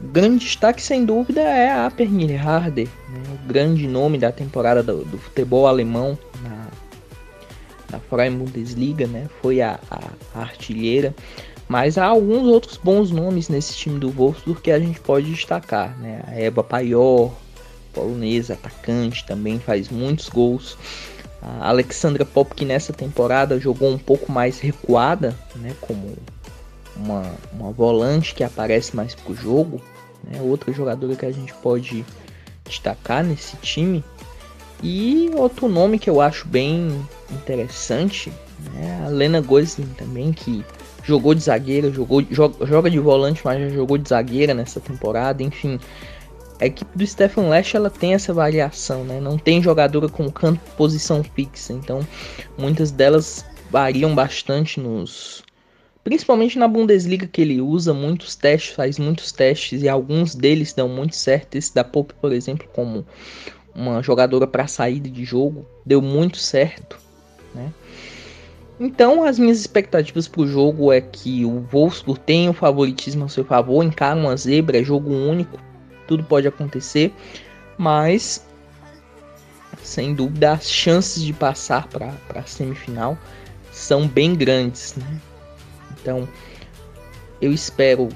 Grande 0.00 0.44
destaque, 0.44 0.82
sem 0.82 1.04
dúvida, 1.04 1.40
é 1.40 1.70
a 1.70 1.90
Pernille 1.90 2.36
Harder, 2.36 2.88
né? 3.08 3.22
o 3.34 3.46
grande 3.46 3.86
nome 3.86 4.16
da 4.16 4.32
temporada 4.32 4.82
do, 4.82 5.04
do 5.04 5.18
futebol 5.18 5.66
alemão 5.66 6.18
na, 6.42 6.66
na 7.92 7.98
Freien 7.98 8.32
Bundesliga, 8.32 9.06
né? 9.06 9.28
foi 9.42 9.60
a, 9.60 9.78
a, 9.90 10.00
a 10.34 10.40
artilheira. 10.40 11.14
Mas 11.68 11.96
há 11.98 12.06
alguns 12.06 12.48
outros 12.48 12.76
bons 12.76 13.12
nomes 13.12 13.48
nesse 13.48 13.76
time 13.76 14.00
do 14.00 14.10
Wolfsburg 14.10 14.60
que 14.60 14.72
a 14.72 14.78
gente 14.80 14.98
pode 14.98 15.30
destacar, 15.30 15.96
né? 16.00 16.20
A 16.26 16.40
Eba 16.40 16.64
Paior, 16.64 17.32
polonesa, 17.92 18.54
atacante, 18.54 19.24
também 19.24 19.60
faz 19.60 19.88
muitos 19.88 20.28
gols. 20.28 20.76
A 21.40 21.68
Alexandra 21.68 22.24
Pop 22.24 22.52
que 22.56 22.64
nessa 22.64 22.92
temporada 22.92 23.60
jogou 23.60 23.88
um 23.88 23.98
pouco 23.98 24.32
mais 24.32 24.58
recuada, 24.58 25.32
né? 25.54 25.72
Como 25.80 26.16
uma, 27.00 27.22
uma 27.52 27.72
volante 27.72 28.34
que 28.34 28.44
aparece 28.44 28.94
mais 28.94 29.14
pro 29.14 29.34
jogo, 29.34 29.80
né? 30.24 30.40
Outra 30.42 30.72
jogadora 30.72 31.16
que 31.16 31.26
a 31.26 31.32
gente 31.32 31.52
pode 31.54 32.04
destacar 32.64 33.24
nesse 33.24 33.56
time. 33.56 34.04
E 34.82 35.30
outro 35.34 35.68
nome 35.68 35.98
que 35.98 36.08
eu 36.08 36.20
acho 36.20 36.46
bem 36.46 37.04
interessante, 37.30 38.32
né? 38.72 39.04
A 39.06 39.08
Lena 39.08 39.40
Gosling 39.40 39.92
também, 39.96 40.32
que 40.32 40.64
jogou 41.02 41.34
de 41.34 41.42
zagueira, 41.42 41.90
jogou, 41.90 42.22
joga, 42.30 42.90
de 42.90 42.98
volante, 42.98 43.40
mas 43.44 43.60
já 43.60 43.68
jogou 43.70 43.98
de 43.98 44.08
zagueira 44.08 44.54
nessa 44.54 44.80
temporada, 44.80 45.42
enfim. 45.42 45.78
A 46.60 46.66
equipe 46.66 46.96
do 46.96 47.06
Stefan 47.06 47.48
Lesch 47.48 47.74
ela 47.74 47.88
tem 47.88 48.12
essa 48.12 48.34
variação, 48.34 49.02
né? 49.04 49.18
Não 49.18 49.38
tem 49.38 49.62
jogadora 49.62 50.08
com 50.08 50.30
canto 50.30 50.60
posição 50.76 51.22
fixa, 51.22 51.72
então 51.72 52.06
muitas 52.58 52.90
delas 52.90 53.44
variam 53.70 54.14
bastante 54.14 54.78
nos 54.78 55.42
principalmente 56.02 56.58
na 56.58 56.66
Bundesliga 56.66 57.26
que 57.26 57.40
ele 57.40 57.60
usa 57.60 57.92
muitos 57.92 58.34
testes, 58.34 58.74
faz 58.74 58.98
muitos 58.98 59.32
testes 59.32 59.82
e 59.82 59.88
alguns 59.88 60.34
deles 60.34 60.72
dão 60.72 60.88
muito 60.88 61.16
certo. 61.16 61.56
Esse 61.56 61.74
da 61.74 61.84
Pope, 61.84 62.14
por 62.14 62.32
exemplo, 62.32 62.68
como 62.72 63.06
uma 63.74 64.02
jogadora 64.02 64.46
para 64.46 64.66
saída 64.66 65.08
de 65.08 65.24
jogo, 65.24 65.66
deu 65.84 66.02
muito 66.02 66.38
certo, 66.38 66.98
né? 67.54 67.72
Então, 68.82 69.24
as 69.24 69.38
minhas 69.38 69.60
expectativas 69.60 70.26
para 70.26 70.40
o 70.40 70.46
jogo 70.46 70.90
é 70.90 71.02
que 71.02 71.44
o 71.44 71.60
Wolfsburg 71.70 72.18
tenha 72.20 72.50
o 72.50 72.54
favoritismo 72.54 73.24
ao 73.24 73.28
seu 73.28 73.44
favor, 73.44 73.84
encara 73.84 74.18
uma 74.18 74.34
zebra, 74.34 74.80
é 74.80 74.82
jogo 74.82 75.12
único, 75.12 75.58
tudo 76.08 76.24
pode 76.24 76.48
acontecer, 76.48 77.12
mas 77.76 78.42
sem 79.82 80.14
dúvida 80.14 80.52
as 80.52 80.70
chances 80.70 81.22
de 81.22 81.32
passar 81.34 81.86
para 81.88 82.14
a 82.34 82.42
semifinal 82.42 83.18
são 83.70 84.08
bem 84.08 84.34
grandes. 84.34 84.94
Né? 84.96 85.20
Então, 86.00 86.28
eu 87.40 87.52
espero 87.52 88.08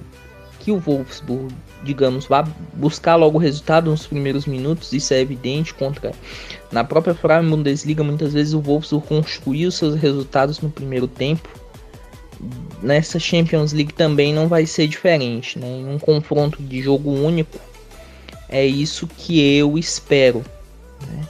que 0.60 0.70
o 0.70 0.78
Wolfsburg 0.78 1.54
digamos, 1.84 2.26
vá 2.26 2.42
buscar 2.72 3.14
logo 3.14 3.36
o 3.36 3.40
resultado 3.40 3.90
nos 3.90 4.06
primeiros 4.06 4.46
minutos, 4.46 4.92
isso 4.92 5.12
é 5.12 5.20
evidente 5.20 5.74
contra 5.74 6.12
na 6.72 6.82
própria 6.82 7.14
Frauen 7.14 7.48
Bundesliga, 7.48 8.02
muitas 8.02 8.32
vezes 8.32 8.54
o 8.54 8.60
Wolfsburg 8.60 9.06
construiu 9.06 9.70
seus 9.70 9.94
resultados 9.94 10.60
no 10.60 10.70
primeiro 10.70 11.06
tempo. 11.06 11.48
Nessa 12.82 13.18
Champions 13.18 13.72
League 13.72 13.94
também 13.94 14.34
não 14.34 14.48
vai 14.48 14.66
ser 14.66 14.88
diferente, 14.88 15.58
né? 15.58 15.68
Em 15.68 15.86
um 15.86 15.98
confronto 15.98 16.60
de 16.60 16.82
jogo 16.82 17.10
único, 17.10 17.58
é 18.48 18.66
isso 18.66 19.06
que 19.06 19.56
eu 19.56 19.78
espero. 19.78 20.44
Né? 21.06 21.22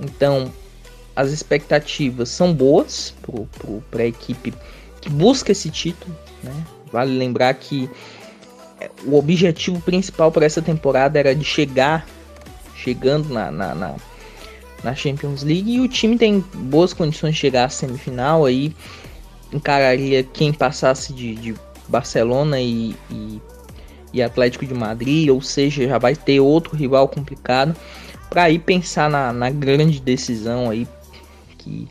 Então, 0.00 0.52
as 1.16 1.30
expectativas 1.30 2.28
são 2.28 2.54
boas 2.54 3.14
para 3.90 4.02
a 4.02 4.06
equipe 4.06 4.54
que 5.02 5.10
busca 5.10 5.52
esse 5.52 5.68
título. 5.68 6.16
Né? 6.42 6.54
Vale 6.90 7.18
lembrar 7.18 7.52
que 7.54 7.90
o 9.04 9.18
objetivo 9.18 9.80
principal 9.80 10.32
para 10.32 10.46
essa 10.46 10.62
temporada 10.62 11.18
era 11.18 11.34
de 11.34 11.44
chegar, 11.44 12.06
chegando 12.76 13.28
na, 13.28 13.50
na, 13.50 13.74
na, 13.74 13.94
na, 14.82 14.94
Champions 14.94 15.42
League 15.42 15.74
e 15.74 15.80
o 15.80 15.88
time 15.88 16.16
tem 16.16 16.40
boas 16.54 16.92
condições 16.92 17.34
de 17.34 17.40
chegar 17.40 17.64
à 17.64 17.68
semifinal 17.68 18.44
aí 18.44 18.74
encararia 19.52 20.22
quem 20.22 20.52
passasse 20.52 21.12
de, 21.12 21.34
de 21.34 21.54
Barcelona 21.88 22.58
e, 22.60 22.96
e, 23.10 23.40
e, 24.12 24.22
Atlético 24.22 24.64
de 24.64 24.72
Madrid, 24.72 25.28
ou 25.28 25.42
seja, 25.42 25.86
já 25.86 25.98
vai 25.98 26.16
ter 26.16 26.40
outro 26.40 26.74
rival 26.74 27.06
complicado 27.06 27.76
para 28.30 28.48
ir 28.50 28.60
pensar 28.60 29.10
na, 29.10 29.32
na 29.32 29.50
grande 29.50 30.00
decisão 30.00 30.70
aí 30.70 30.88
que 31.58 31.86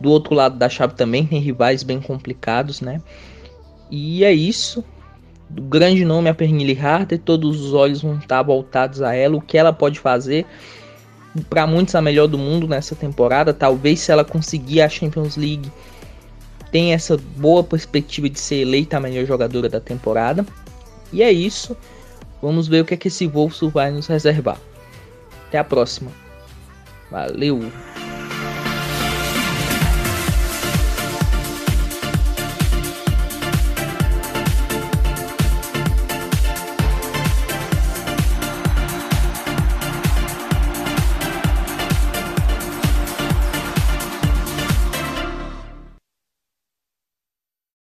do 0.00 0.10
outro 0.10 0.34
lado 0.34 0.56
da 0.56 0.68
chave 0.68 0.94
também 0.94 1.26
tem 1.26 1.40
rivais 1.40 1.82
bem 1.82 2.00
complicados, 2.00 2.80
né? 2.80 3.00
E 3.90 4.24
é 4.24 4.32
isso 4.32 4.84
do 5.48 5.62
grande 5.62 6.04
nome 6.04 6.28
a 6.28 6.34
Pernille 6.34 6.78
Harder, 6.78 7.18
todos 7.18 7.60
os 7.60 7.72
olhos 7.72 8.02
vão 8.02 8.18
estar 8.18 8.42
voltados 8.42 9.00
a 9.00 9.14
ela, 9.14 9.36
o 9.36 9.40
que 9.40 9.56
ela 9.56 9.72
pode 9.72 9.98
fazer. 9.98 10.44
Para 11.48 11.66
muitos 11.66 11.94
a 11.94 12.02
melhor 12.02 12.26
do 12.26 12.38
mundo 12.38 12.66
nessa 12.66 12.94
temporada, 12.94 13.54
talvez 13.54 14.00
se 14.00 14.12
ela 14.12 14.24
conseguir 14.24 14.82
a 14.82 14.88
Champions 14.88 15.36
League, 15.36 15.70
tem 16.70 16.92
essa 16.92 17.16
boa 17.36 17.62
perspectiva 17.64 18.28
de 18.28 18.38
ser 18.38 18.56
eleita 18.56 18.96
a 18.96 19.00
melhor 19.00 19.24
jogadora 19.24 19.68
da 19.68 19.80
temporada. 19.80 20.44
E 21.12 21.22
é 21.22 21.32
isso. 21.32 21.76
Vamos 22.42 22.68
ver 22.68 22.82
o 22.82 22.84
que 22.84 22.94
é 22.94 22.96
que 22.96 23.08
esse 23.08 23.26
Wolfsburg 23.26 23.74
vai 23.74 23.90
nos 23.90 24.06
reservar. 24.06 24.58
Até 25.48 25.58
a 25.58 25.64
próxima. 25.64 26.10
Valeu! 27.10 27.60